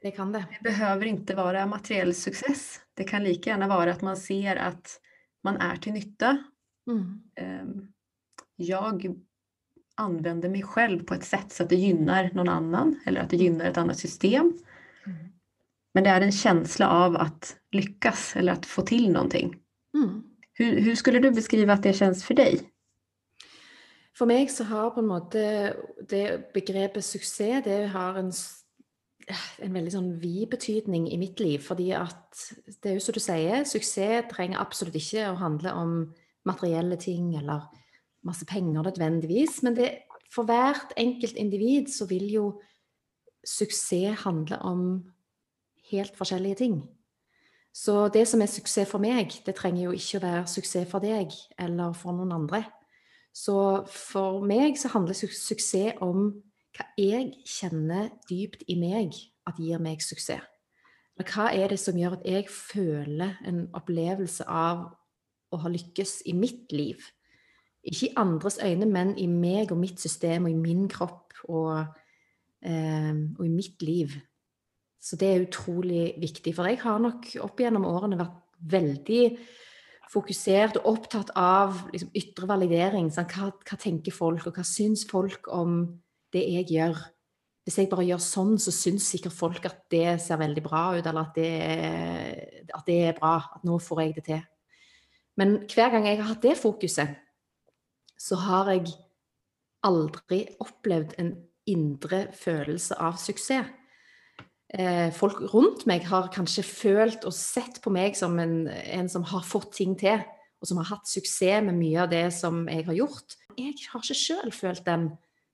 Det 0.00 0.10
kan 0.10 0.32
det. 0.32 0.44
Det 0.50 0.64
behöver 0.64 1.06
inte 1.06 1.34
vara 1.34 1.66
materiell 1.66 2.14
success. 2.14 2.80
Det 2.94 3.04
kan 3.04 3.24
lika 3.24 3.50
gjerne 3.50 3.68
være 3.68 3.92
at 3.92 4.02
man 4.02 4.16
ser 4.16 4.56
at 4.56 4.96
man 5.44 5.60
er 5.60 5.76
til 5.76 5.92
nytte. 5.92 6.36
Mm. 6.90 7.20
Jeg 8.56 8.68
Jag 8.68 9.16
använder 9.96 10.48
mig 10.48 10.62
själv 10.62 11.04
på 11.04 11.14
et 11.14 11.24
sätt 11.24 11.52
så 11.52 11.62
at 11.62 11.68
det 11.68 11.76
gynner 11.76 12.30
noen 12.34 12.48
annen 12.48 13.00
eller 13.06 13.20
at 13.20 13.30
det 13.30 13.36
gynner 13.36 13.68
et 13.68 13.76
annet 13.76 13.98
system. 13.98 14.52
Mm. 15.06 15.32
Men 15.94 16.04
det 16.04 16.10
er 16.10 16.20
en 16.20 16.32
känsla 16.32 16.88
av 16.88 17.16
at 17.16 17.56
lyckas 17.72 18.36
eller 18.36 18.52
at 18.52 18.66
få 18.66 18.82
til 18.88 19.10
noe. 19.12 19.42
Mm. 19.96 20.22
Hur, 20.52 20.80
hur 20.80 20.94
skulle 20.94 21.20
du 21.20 21.30
beskrive 21.30 21.72
at 21.72 21.82
det 21.82 21.96
känns 21.98 22.24
for 22.24 22.34
deg? 22.34 22.64
For 24.16 24.28
meg 24.28 24.50
så 24.52 24.64
har 24.68 24.90
på 24.94 25.00
en 25.00 25.08
måte 25.08 25.42
det 26.08 26.52
begrepet 26.54 27.04
suksess 27.04 27.64
det 27.64 27.86
har 27.92 28.18
en, 28.20 28.32
en 29.62 29.74
veldig 29.76 29.92
sånn 29.94 30.10
vid 30.22 30.48
betydning 30.52 31.08
i 31.10 31.18
mitt 31.20 31.40
liv. 31.42 31.62
Fordi 31.64 31.90
at 31.96 32.42
det 32.80 32.92
er 32.92 32.98
jo 32.98 33.04
som 33.04 33.16
du 33.16 33.22
sier, 33.22 33.64
suksess 33.68 34.28
trenger 34.32 34.62
absolutt 34.62 34.98
ikke 35.00 35.28
å 35.30 35.38
handle 35.40 35.74
om 35.76 35.94
materielle 36.48 36.96
ting 37.00 37.34
eller 37.38 37.68
masse 38.26 38.46
penger 38.48 38.84
nødvendigvis. 38.84 39.60
Men 39.66 39.76
det, 39.78 39.90
for 40.32 40.48
hvert 40.48 40.94
enkelt 41.00 41.38
individ 41.40 41.90
så 41.92 42.08
vil 42.10 42.26
jo 42.32 42.46
suksess 43.46 44.24
handle 44.24 44.60
om 44.66 44.82
helt 45.90 46.16
forskjellige 46.16 46.60
ting. 46.62 46.80
Så 47.72 48.08
det 48.12 48.26
som 48.28 48.42
er 48.42 48.50
suksess 48.50 48.88
for 48.90 49.02
meg, 49.02 49.32
det 49.46 49.54
trenger 49.54 49.84
jo 49.84 49.94
ikke 49.94 50.18
å 50.18 50.24
være 50.24 50.46
suksess 50.50 50.88
for 50.90 51.02
deg 51.02 51.34
eller 51.58 51.94
for 51.96 52.16
noen 52.16 52.34
andre. 52.34 52.64
Så 53.32 53.86
for 53.86 54.42
meg 54.42 54.78
så 54.78 54.90
handler 54.90 55.14
su 55.14 55.28
suksess 55.30 56.00
om 56.02 56.32
hva 56.76 56.86
jeg 56.98 57.34
kjenner 57.48 58.10
dypt 58.30 58.64
i 58.70 58.76
meg 58.78 59.16
at 59.48 59.58
gir 59.58 59.82
meg 59.82 60.02
suksess. 60.04 60.46
Eller 61.20 61.32
hva 61.34 61.50
er 61.52 61.68
det 61.68 61.76
som 61.82 61.98
gjør 61.98 62.14
at 62.16 62.22
jeg 62.24 62.46
føler 62.48 63.34
en 63.44 63.66
opplevelse 63.76 64.46
av 64.48 64.86
å 65.52 65.58
ha 65.60 65.68
lykkes 65.68 66.22
i 66.30 66.32
mitt 66.32 66.72
liv? 66.72 67.02
Ikke 67.84 68.06
i 68.08 68.14
andres 68.20 68.56
øyne, 68.62 68.88
men 68.88 69.12
i 69.20 69.26
meg 69.28 69.72
og 69.74 69.80
mitt 69.82 70.00
system 70.00 70.46
og 70.48 70.54
i 70.54 70.56
min 70.56 70.86
kropp 70.88 71.34
og, 71.48 71.92
eh, 72.64 73.12
og 73.36 73.44
i 73.44 73.52
mitt 73.52 73.82
liv. 73.82 74.16
Så 75.00 75.16
det 75.16 75.28
er 75.28 75.44
utrolig 75.44 76.14
viktig. 76.20 76.54
For 76.54 76.68
jeg 76.68 76.80
har 76.80 76.98
nok 77.00 77.28
opp 77.40 77.60
gjennom 77.60 77.84
årene 77.88 78.20
vært 78.20 78.40
veldig 78.60 79.24
fokusert 80.10 80.80
og 80.80 80.88
opptatt 80.94 81.30
av 81.36 81.86
liksom, 81.92 82.10
ytre 82.16 82.48
validering. 82.48 83.10
Sånn, 83.12 83.28
hva, 83.30 83.52
hva 83.52 83.78
tenker 83.80 84.14
folk, 84.14 84.46
og 84.46 84.56
hva 84.56 84.64
syns 84.66 85.06
folk 85.08 85.48
om 85.52 85.82
det 86.34 86.44
jeg 86.54 86.68
gjør? 86.70 87.00
Hvis 87.64 87.78
jeg 87.78 87.90
bare 87.90 88.06
gjør 88.08 88.22
sånn, 88.24 88.54
så 88.58 88.72
syns 88.74 89.08
sikkert 89.12 89.36
folk 89.36 89.66
at 89.68 89.82
det 89.92 90.16
ser 90.22 90.40
veldig 90.40 90.62
bra 90.64 90.84
ut, 90.96 91.04
eller 91.04 91.28
at 91.28 91.36
det, 91.36 91.50
at 92.74 92.86
det 92.88 92.98
er 93.10 93.18
bra, 93.18 93.34
at 93.56 93.66
nå 93.68 93.76
får 93.82 94.02
jeg 94.02 94.14
det 94.16 94.24
til. 94.30 94.40
Men 95.38 95.58
hver 95.70 95.92
gang 95.92 96.08
jeg 96.08 96.20
har 96.20 96.32
hatt 96.32 96.44
det 96.44 96.56
fokuset, 96.58 97.12
så 98.20 98.40
har 98.40 98.72
jeg 98.72 98.94
aldri 99.86 100.42
opplevd 100.60 101.14
en 101.20 101.34
indre 101.70 102.26
følelse 102.36 102.96
av 103.00 103.20
suksess 103.20 103.68
eh, 104.74 105.08
folk 105.14 105.40
rundt 105.52 105.86
meg 105.90 106.06
har 106.08 106.30
kanskje 106.34 106.64
følt 106.66 107.24
og 107.28 107.34
sett 107.36 107.80
på 107.82 107.92
meg 107.94 108.18
som 108.18 108.38
en, 108.42 108.68
en 108.68 109.10
som 109.10 109.24
har 109.30 109.46
fått 109.46 109.72
ting 109.80 109.96
til, 109.98 110.22
og 110.60 110.68
som 110.68 110.80
har 110.82 110.90
hatt 110.92 111.08
suksess 111.08 111.64
med 111.66 111.78
mye 111.78 112.04
av 112.04 112.12
det 112.12 112.26
som 112.36 112.66
jeg 112.68 112.86
har 112.88 112.98
gjort. 112.98 113.36
Jeg 113.56 113.76
har 113.90 114.04
ikke 114.04 114.18
sjøl 114.18 114.54
følt 114.54 114.84
den 114.86 115.10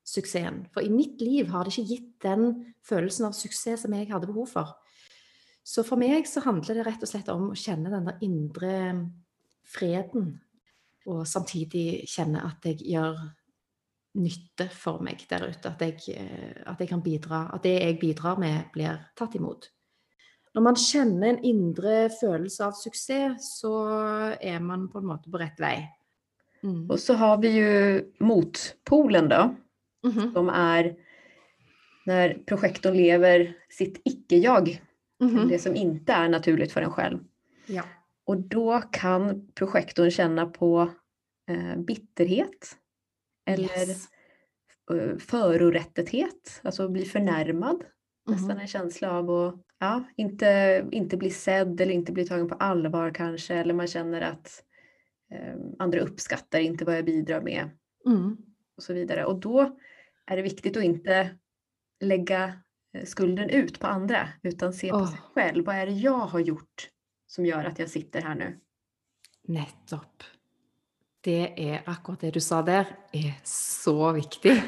suksessen, 0.06 0.64
for 0.70 0.86
i 0.86 0.92
mitt 0.92 1.20
liv 1.20 1.50
har 1.50 1.66
det 1.66 1.74
ikke 1.74 1.90
gitt 1.90 2.10
den 2.22 2.50
følelsen 2.86 3.28
av 3.28 3.34
suksess 3.36 3.84
som 3.84 3.94
jeg 3.96 4.10
hadde 4.12 4.28
behov 4.30 4.50
for. 4.52 4.74
Så 5.66 5.82
for 5.82 5.98
meg 5.98 6.28
så 6.30 6.44
handler 6.44 6.78
det 6.78 6.86
rett 6.86 7.02
og 7.02 7.10
slett 7.10 7.30
om 7.32 7.48
å 7.50 7.58
kjenne 7.58 7.90
den 7.90 8.06
der 8.06 8.20
indre 8.22 8.74
freden, 9.66 10.36
og 11.06 11.26
samtidig 11.26 12.06
kjenne 12.10 12.44
at 12.46 12.66
jeg 12.66 12.84
gjør 12.94 13.18
nytte 14.16 14.68
for 14.72 15.02
meg 15.04 15.22
der 15.30 15.48
ute. 15.50 15.70
At 15.70 15.82
jeg, 15.82 15.98
eh, 16.16 16.62
at 16.66 16.80
jeg 16.80 16.90
kan 16.90 17.02
bidra, 17.02 17.46
at 17.54 17.66
det 17.66 17.74
jeg 17.74 17.98
bidrar 18.00 18.38
med, 18.40 18.70
blir 18.74 19.02
tatt 19.18 19.34
imot. 19.38 19.68
Når 20.56 20.64
man 20.64 20.78
kjenner 20.80 21.28
en 21.28 21.42
indre 21.44 21.96
følelse 22.14 22.64
av 22.64 22.78
suksess, 22.78 23.50
så 23.60 23.74
er 24.40 24.62
man 24.64 24.86
på 24.88 25.02
en 25.02 25.10
måte 25.10 25.30
på 25.30 25.40
rett 25.42 25.58
vei. 25.60 25.76
Mm. 26.64 26.86
Og 26.88 26.96
så 26.98 27.14
har 27.20 27.36
vi 27.42 27.50
jo 27.58 27.74
motpolen 28.24 29.28
då, 30.14 30.20
Mhm, 30.20 30.32
som 30.32 30.48
er 30.48 30.94
når 32.06 32.34
projektorn 32.46 32.96
lever 32.96 33.54
sitt 33.70 34.00
ikke-jag. 34.04 34.80
mhm. 35.22 35.48
det 35.48 35.58
som 35.60 35.74
ikke 35.74 36.12
er 36.12 36.28
naturlig 36.28 36.70
for 36.70 36.80
en 36.82 36.92
selv. 36.94 37.20
Ja. 37.66 37.82
Og 38.28 38.48
da 38.50 38.80
kan 38.92 39.46
projektorn 39.54 40.10
kjenne 40.10 40.46
på 40.52 40.90
eh, 41.48 41.76
bitterhet 41.76 42.76
eller 43.46 43.86
Yes. 43.88 44.08
Uh, 44.90 45.16
förorättethet, 45.18 46.60
alltså 46.64 46.88
bli 46.88 47.04
förnärmad. 47.04 47.84
Nästan 48.28 48.50
Mhm. 48.56 48.60
en 48.60 48.66
känsla 48.66 49.10
av 49.12 49.30
att 49.30 49.54
ja, 49.78 50.04
inte, 50.16 50.84
inte 50.92 51.16
bli 51.16 51.30
sedd 51.30 51.80
eller 51.80 51.92
inte 51.92 52.12
bli 52.12 52.26
tagen 52.26 52.48
på 52.48 52.54
allvar 52.54 53.10
kanske. 53.14 53.54
Eller 53.54 53.74
man 53.74 53.86
känner 53.86 54.20
att 54.20 54.62
eh, 55.30 55.54
andra 55.78 56.00
uppskattar 56.00 56.60
inte 56.60 56.84
vad 56.84 56.96
jag 56.96 57.04
bidrar 57.04 57.40
med 57.40 57.70
Mm. 58.06 58.36
och 58.76 58.82
så 58.82 58.92
vidare. 58.94 59.24
Och 59.24 59.40
då 59.40 59.76
är 60.26 60.36
det 60.36 60.42
viktigt 60.42 60.76
att 60.76 60.82
inte 60.82 61.30
lägga 62.00 62.52
eh, 62.94 63.04
skulden 63.04 63.50
ut 63.50 63.80
på 63.80 63.86
andra 63.86 64.28
utan 64.42 64.72
se 64.72 64.90
på 64.90 64.96
oh. 64.96 65.10
sig 65.10 65.18
själv. 65.34 65.64
Vad 65.64 65.76
är 65.76 65.86
det 65.86 65.92
jag 65.92 66.18
har 66.18 66.40
gjort 66.40 66.88
som 67.26 67.46
gör 67.46 67.64
att 67.64 67.78
jag 67.78 67.88
sitter 67.88 68.22
här 68.22 68.34
nu? 68.34 68.58
Nettopp. 69.48 70.22
Det 71.20 71.52
er 71.56 71.82
akkurat 71.86 72.20
det 72.20 72.30
du 72.30 72.40
sa 72.40 72.62
der, 72.62 72.86
er 73.12 73.34
så 73.44 74.12
viktig. 74.12 74.56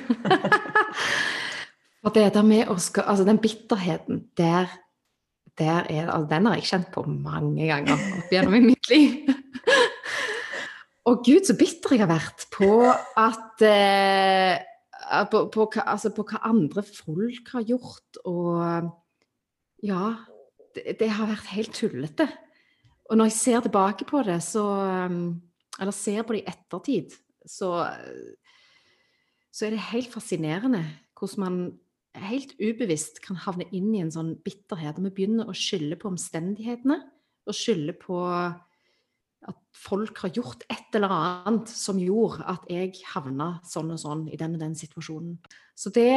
For 2.02 2.14
det 2.14 2.32
der 2.34 2.46
med 2.46 2.70
å 2.70 2.78
skal, 2.82 3.06
altså 3.10 3.26
den 3.26 3.38
bitterheten, 3.42 4.24
der, 4.38 4.70
der 5.58 5.86
er, 5.86 6.08
altså 6.08 6.28
den 6.32 6.46
har 6.46 6.58
jeg 6.58 6.70
kjent 6.70 6.90
på 6.94 7.04
mange 7.06 7.68
ganger 7.68 7.94
opp 7.94 8.34
gjennom 8.34 8.56
i 8.58 8.64
mitt 8.64 8.90
liv. 8.90 9.30
Og 11.08 11.22
gud, 11.24 11.46
så 11.46 11.54
bitter 11.58 11.94
jeg 11.94 12.02
har 12.02 12.10
vært 12.10 12.48
på 12.54 12.72
at 12.90 13.64
eh, 13.66 14.58
på, 15.32 15.44
på, 15.52 15.66
altså 15.82 16.12
på, 16.14 16.24
hva 16.28 16.40
andre 16.48 16.84
folk 16.86 17.52
har 17.54 17.66
gjort, 17.68 18.20
og 18.28 18.90
ja 19.84 20.04
det, 20.74 20.98
det, 21.00 21.10
har 21.14 21.30
vært 21.30 21.50
helt 21.54 21.74
tullete. 21.76 22.28
Og 23.08 23.18
når 23.18 23.30
jeg 23.30 23.38
ser 23.38 23.64
tilbake 23.64 24.06
på 24.08 24.22
det, 24.26 24.40
så 24.44 24.64
Eller 25.78 25.94
ser 25.94 26.24
på 26.26 26.34
det 26.34 26.42
i 26.42 26.50
ettertid, 26.50 27.12
så, 27.46 27.86
så 29.54 29.66
er 29.66 29.70
det 29.70 29.90
helt 29.92 30.10
fascinerende 30.12 30.82
hvordan 31.18 31.44
man 31.44 31.58
helt 32.18 32.54
ubevisst 32.58 33.20
kan 33.22 33.38
havne 33.38 33.66
inn 33.74 33.92
i 33.94 34.00
en 34.02 34.10
sånn 34.10 34.32
bitterhet. 34.42 34.98
Og 34.98 35.06
vi 35.06 35.14
begynner 35.20 35.46
å 35.46 35.54
skylde 35.54 35.98
på 36.00 36.10
omstendighetene, 36.10 36.98
og 37.48 37.56
skylde 37.56 37.94
på 37.98 38.18
at 39.46 39.58
folk 39.76 40.18
har 40.24 40.32
gjort 40.34 40.64
et 40.70 40.96
eller 40.98 41.12
annet 41.14 41.70
som 41.70 42.00
gjorde 42.02 42.42
at 42.50 42.66
jeg 42.70 42.96
havna 43.12 43.58
sånn 43.66 43.92
og 43.94 44.00
sånn 44.02 44.26
i 44.32 44.38
den 44.40 44.56
og 44.56 44.62
den 44.62 44.74
situasjonen. 44.78 45.38
Så 45.78 45.92
det, 45.94 46.10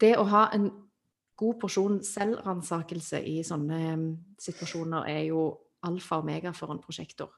det 0.00 0.14
å 0.16 0.24
ha 0.30 0.46
en 0.56 0.70
god 1.36 1.58
porsjon 1.60 1.98
selvransakelse 2.04 3.20
i 3.28 3.42
sånne 3.44 3.80
mm, 4.00 4.06
situasjoner 4.40 5.08
er 5.12 5.26
jo 5.28 5.50
alfa 5.86 6.18
og 6.18 6.24
omega 6.24 6.52
for 6.56 6.72
en 6.72 6.80
prosjektor. 6.82 7.34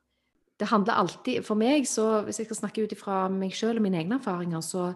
Det 0.59 0.71
handler 0.71 0.99
alltid 0.99 1.45
For 1.47 1.59
meg, 1.59 1.87
så 1.87 2.23
hvis 2.27 2.41
jeg 2.41 2.49
skal 2.49 2.63
snakke 2.63 2.83
ut 2.83 2.95
ifra 2.95 3.27
meg 3.31 3.55
sjøl 3.55 3.79
og 3.79 3.85
mine 3.85 4.01
egne 4.01 4.19
erfaringer, 4.19 4.63
så 4.63 4.93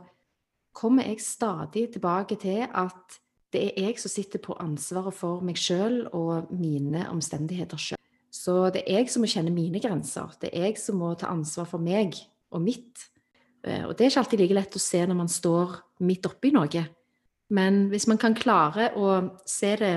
kommer 0.74 1.06
jeg 1.06 1.22
stadig 1.22 1.90
tilbake 1.92 2.38
til 2.40 2.64
at 2.66 3.18
det 3.52 3.66
er 3.68 3.90
jeg 3.90 3.98
som 4.00 4.10
sitter 4.10 4.40
på 4.40 4.56
ansvaret 4.62 5.14
for 5.14 5.42
meg 5.44 5.58
sjøl 5.60 6.06
og 6.16 6.50
mine 6.56 7.04
omstendigheter 7.12 7.78
sjøl. 7.78 8.01
Så 8.32 8.54
det 8.72 8.86
er 8.86 9.02
jeg 9.02 9.12
som 9.12 9.24
må 9.24 9.28
kjenne 9.28 9.52
mine 9.52 9.80
grenser. 9.82 10.32
Det 10.40 10.48
er 10.52 10.70
jeg 10.70 10.80
som 10.80 10.96
må 11.02 11.12
ta 11.20 11.28
ansvar 11.28 11.68
for 11.68 11.84
meg 11.84 12.16
og 12.52 12.64
mitt. 12.64 13.04
Eh, 13.66 13.84
og 13.84 13.92
det 13.92 14.06
er 14.06 14.10
ikke 14.10 14.24
alltid 14.24 14.42
like 14.42 14.56
lett 14.56 14.78
å 14.78 14.82
se 14.82 15.02
når 15.04 15.18
man 15.18 15.30
står 15.30 15.76
midt 16.08 16.28
oppi 16.30 16.52
noe. 16.54 16.84
Men 17.52 17.86
hvis 17.92 18.08
man 18.08 18.20
kan 18.20 18.36
klare 18.38 18.88
å 18.96 19.18
se 19.44 19.74
det 19.76 19.92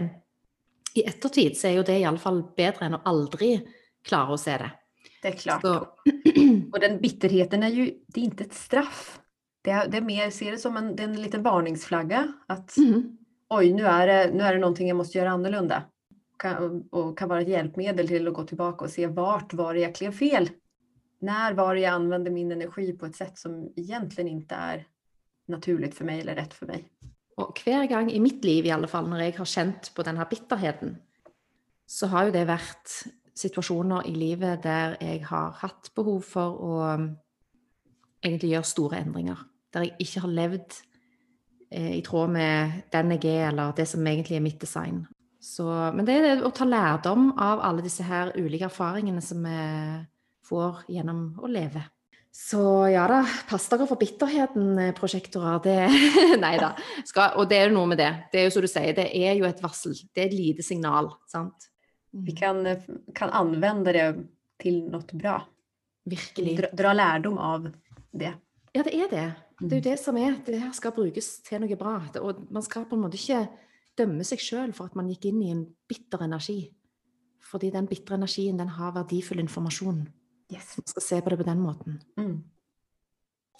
i 0.99 1.05
ettertid, 1.07 1.55
så 1.55 1.69
er 1.69 1.77
jo 1.77 1.87
det 1.87 2.01
iallfall 2.01 2.41
bedre 2.57 2.89
enn 2.89 2.97
å 2.99 3.03
aldri 3.07 3.55
klare 4.05 4.35
å 4.35 4.39
se 4.39 4.59
det. 4.59 4.69
Det 5.23 5.31
er 5.31 5.39
klart. 5.39 5.63
Så. 5.63 6.11
Og 6.73 6.79
den 6.83 6.99
bitterheten 6.99 7.63
er 7.63 7.71
jo 7.73 7.87
Det 7.87 8.19
er 8.19 8.27
ikke 8.27 8.49
et 8.49 8.59
straff. 8.59 9.03
Det 9.65 9.73
er, 9.73 9.87
det 9.89 10.01
er 10.01 10.05
mer, 10.05 10.29
ser 10.29 10.53
det 10.53 10.61
som 10.61 10.75
en, 10.77 10.91
det 10.93 11.07
en 11.07 11.15
liten 11.17 11.43
varningsflagge. 11.45 12.21
At 12.51 12.75
mm. 12.77 12.99
oi, 13.55 13.65
nå 13.73 13.87
er, 13.89 14.11
det, 14.11 14.19
nå 14.35 14.43
er 14.43 14.57
det 14.57 14.65
noe 14.67 14.91
jeg 14.91 14.97
må 14.97 15.07
gjøre 15.07 15.39
annerledes 15.39 15.87
kan, 16.39 16.87
och 16.91 17.17
kan 17.17 17.29
vara 17.29 17.41
ett 17.41 17.47
hjälpmedel 17.47 18.07
till 18.07 18.27
att 18.27 18.33
gå 18.33 18.43
tillbaka 18.43 18.85
och 18.85 18.91
se 18.91 19.07
vart 19.07 19.53
var 19.53 19.73
det 19.73 19.79
egentligen 19.79 20.13
fel? 20.13 20.49
När 21.19 21.53
var 21.53 21.75
det 21.75 21.81
jag 21.81 21.93
använde 21.93 22.29
min 22.29 22.51
energi 22.51 22.93
på 22.93 23.05
ett 23.05 23.15
sätt 23.15 23.37
som 23.37 23.73
egentligen 23.75 24.27
inte 24.27 24.55
är 24.55 24.87
naturligt 25.47 25.95
för 25.95 26.05
meg 26.05 26.19
eller 26.19 26.35
rett 26.35 26.53
for 26.53 26.65
meg? 26.65 26.89
Og 27.37 27.59
hver 27.65 27.85
gang 27.85 28.11
i 28.11 28.19
mitt 28.19 28.45
liv, 28.45 28.65
i 28.65 28.71
alle 28.71 28.87
fall, 28.87 29.09
når 29.11 29.25
jeg 29.25 29.35
har 29.37 29.49
kjent 29.51 29.91
på 29.95 30.03
denne 30.07 30.25
bitterheten, 30.29 30.95
så 31.87 32.07
har 32.07 32.27
jo 32.27 32.35
det 32.35 32.45
vært 32.47 32.93
situasjoner 33.35 34.07
i 34.07 34.13
livet 34.15 34.63
der 34.63 34.95
jeg 35.01 35.25
har 35.27 35.57
hatt 35.59 35.91
behov 35.95 36.21
for 36.23 36.61
å 36.63 36.77
um, 36.95 37.09
egentlig 38.23 38.53
gjøre 38.53 38.71
store 38.71 39.01
endringer. 39.03 39.41
Der 39.75 39.89
jeg 39.89 40.07
ikke 40.07 40.23
har 40.23 40.35
levd 40.39 40.77
eh, 41.71 41.97
i 41.97 42.03
tråd 42.05 42.31
med 42.31 42.79
den 42.95 43.11
jeg 43.17 43.27
er, 43.33 43.49
eller 43.51 43.75
det 43.75 43.87
som 43.91 44.07
egentlig 44.07 44.39
er 44.39 44.45
mitt 44.47 44.61
design. 44.61 45.03
Så, 45.45 45.65
men 45.93 46.07
det 46.07 46.15
er 46.17 46.41
å 46.41 46.49
ta 46.55 46.65
lærdom 46.65 47.29
av 47.37 47.59
alle 47.61 47.83
disse 47.85 48.05
her 48.05 48.31
ulike 48.33 48.65
erfaringene 48.65 49.21
som 49.21 49.43
vi 49.45 49.57
får 50.45 50.87
gjennom 50.89 51.27
å 51.37 51.49
leve. 51.49 51.83
Så 52.35 52.59
ja 52.91 53.05
da, 53.07 53.21
pass 53.47 53.69
dere 53.71 53.85
for 53.87 54.01
bitterheten, 54.01 54.73
eh, 54.81 54.93
prosjektorer. 54.97 55.61
Det 55.63 55.75
Nei 56.43 56.55
da. 56.59 56.73
og 57.37 57.45
det 57.47 57.59
er 57.59 57.69
jo 57.69 57.75
noe 57.77 57.91
med 57.93 58.01
det. 58.01 58.09
Det 58.33 58.41
er 58.41 58.47
jo 58.49 58.55
som 58.57 58.65
du 58.65 58.67
sier, 58.67 58.91
det 58.97 59.05
er 59.15 59.37
jo 59.37 59.45
et 59.47 59.61
varsel. 59.63 59.95
Det 60.11 60.23
er 60.23 60.27
et 60.27 60.35
lite 60.35 60.65
signal. 60.65 61.13
sant? 61.31 61.69
Vi 62.25 62.35
kan, 62.35 62.65
eh, 62.65 62.81
kan 63.15 63.29
anvende 63.29 63.93
det 63.95 64.07
til 64.59 64.81
noe 64.89 65.05
bra. 65.13 65.37
Virkelig. 66.09 66.57
Dra, 66.59 66.71
dra 66.81 66.95
lærdom 66.97 67.37
av 67.37 67.69
det. 68.11 68.33
Ja, 68.75 68.83
det 68.83 68.97
er 68.97 69.13
det. 69.13 69.27
Det 69.61 69.71
er 69.71 69.77
jo 69.77 69.83
mm. 69.83 69.89
det 69.91 69.99
som 70.01 70.17
er. 70.19 70.35
Det 70.43 70.59
her 70.59 70.73
skal 70.75 70.97
brukes 70.97 71.29
til 71.45 71.61
noe 71.63 71.79
bra. 71.79 71.99
Og 72.19 72.43
man 72.49 72.65
skal 72.65 72.89
på 72.89 72.97
en 72.97 73.05
måte 73.05 73.21
ikke 73.21 73.45
dømme 73.99 74.25
seg 74.27 74.41
sjøl 74.43 74.73
for 74.75 74.89
at 74.89 74.97
man 74.97 75.09
gikk 75.11 75.29
inn 75.29 75.41
i 75.43 75.53
en 75.53 75.63
bitter 75.89 76.25
energi. 76.25 76.59
Fordi 77.45 77.69
den 77.73 77.87
bitre 77.89 78.17
energien 78.17 78.59
den 78.59 78.73
har 78.77 78.95
verdifull 78.95 79.39
informasjon. 79.43 80.05
Yes. 80.53 80.75
Man 80.77 80.89
skal 80.89 81.05
se 81.05 81.21
på 81.21 81.31
det 81.31 81.39
på 81.41 81.47
den 81.47 81.61
måten. 81.61 81.99
Mm. 82.19 82.37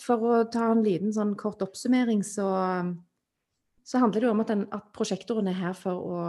For 0.02 0.22
å 0.28 0.44
ta 0.52 0.70
en 0.74 0.84
liten 0.86 1.14
sånn 1.16 1.36
kort 1.40 1.64
oppsummering, 1.64 2.22
så, 2.26 2.48
så 3.86 4.02
handler 4.02 4.26
det 4.26 4.32
om 4.32 4.44
at, 4.44 4.52
den, 4.52 4.66
at 4.76 4.92
prosjektoren 4.96 5.50
er 5.50 5.60
her 5.60 5.76
for 5.78 6.02
å 6.04 6.22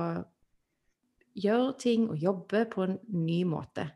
gjøre 1.36 1.76
ting 1.82 2.08
og 2.12 2.20
jobbe 2.22 2.64
på 2.72 2.86
en 2.86 2.98
ny 3.12 3.42
måte. 3.48 3.88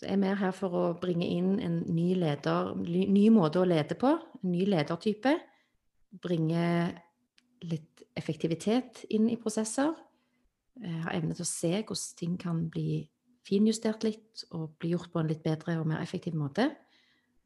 Så 0.00 0.08
er 0.08 0.16
vi 0.20 0.32
her 0.40 0.52
for 0.56 0.76
å 0.76 0.84
bringe 1.00 1.28
inn 1.28 1.58
en 1.60 1.82
ny, 1.92 2.14
leder, 2.16 2.72
ny 2.80 3.26
måte 3.32 3.60
å 3.60 3.68
lede 3.68 3.96
på, 4.00 4.14
en 4.40 4.52
ny 4.52 4.64
ledertype. 4.68 5.34
Bringe 6.24 6.64
litt 7.66 8.04
effektivitet 8.16 9.04
inn 9.14 9.28
i 9.30 9.38
prosesser. 9.40 9.94
Jeg 10.80 11.02
har 11.04 11.16
evne 11.16 11.36
til 11.36 11.44
å 11.44 11.50
se 11.50 11.72
hvordan 11.78 12.18
ting 12.18 12.36
kan 12.40 12.62
bli 12.72 13.02
finjustert 13.46 14.04
litt 14.06 14.44
og 14.56 14.76
bli 14.80 14.94
gjort 14.94 15.12
på 15.12 15.20
en 15.20 15.30
litt 15.30 15.42
bedre 15.44 15.78
og 15.80 15.88
mer 15.90 16.02
effektiv 16.04 16.36
måte. 16.38 16.70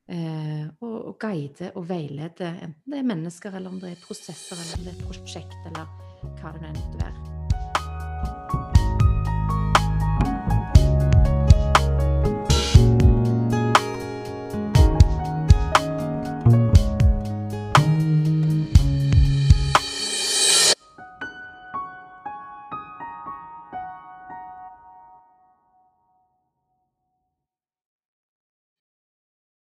Eh, 0.05 0.67
og, 0.85 1.15
guide 1.21 1.71
og 1.79 1.87
veilede, 1.89 2.51
enten 2.67 2.93
det 2.93 3.01
er 3.01 3.09
mennesker, 3.09 3.57
eller 3.57 3.73
om 3.73 3.81
det 3.81 3.95
er 3.95 4.03
prosesser, 4.05 4.61
eller 4.61 4.81
om 4.81 4.89
det 4.89 4.97
er 4.97 5.07
prosjekt, 5.07 5.61
eller 5.71 5.95
hva 6.43 6.53
det 6.53 6.67
nå 6.67 6.75
måtte 6.77 7.07
være. 7.07 7.34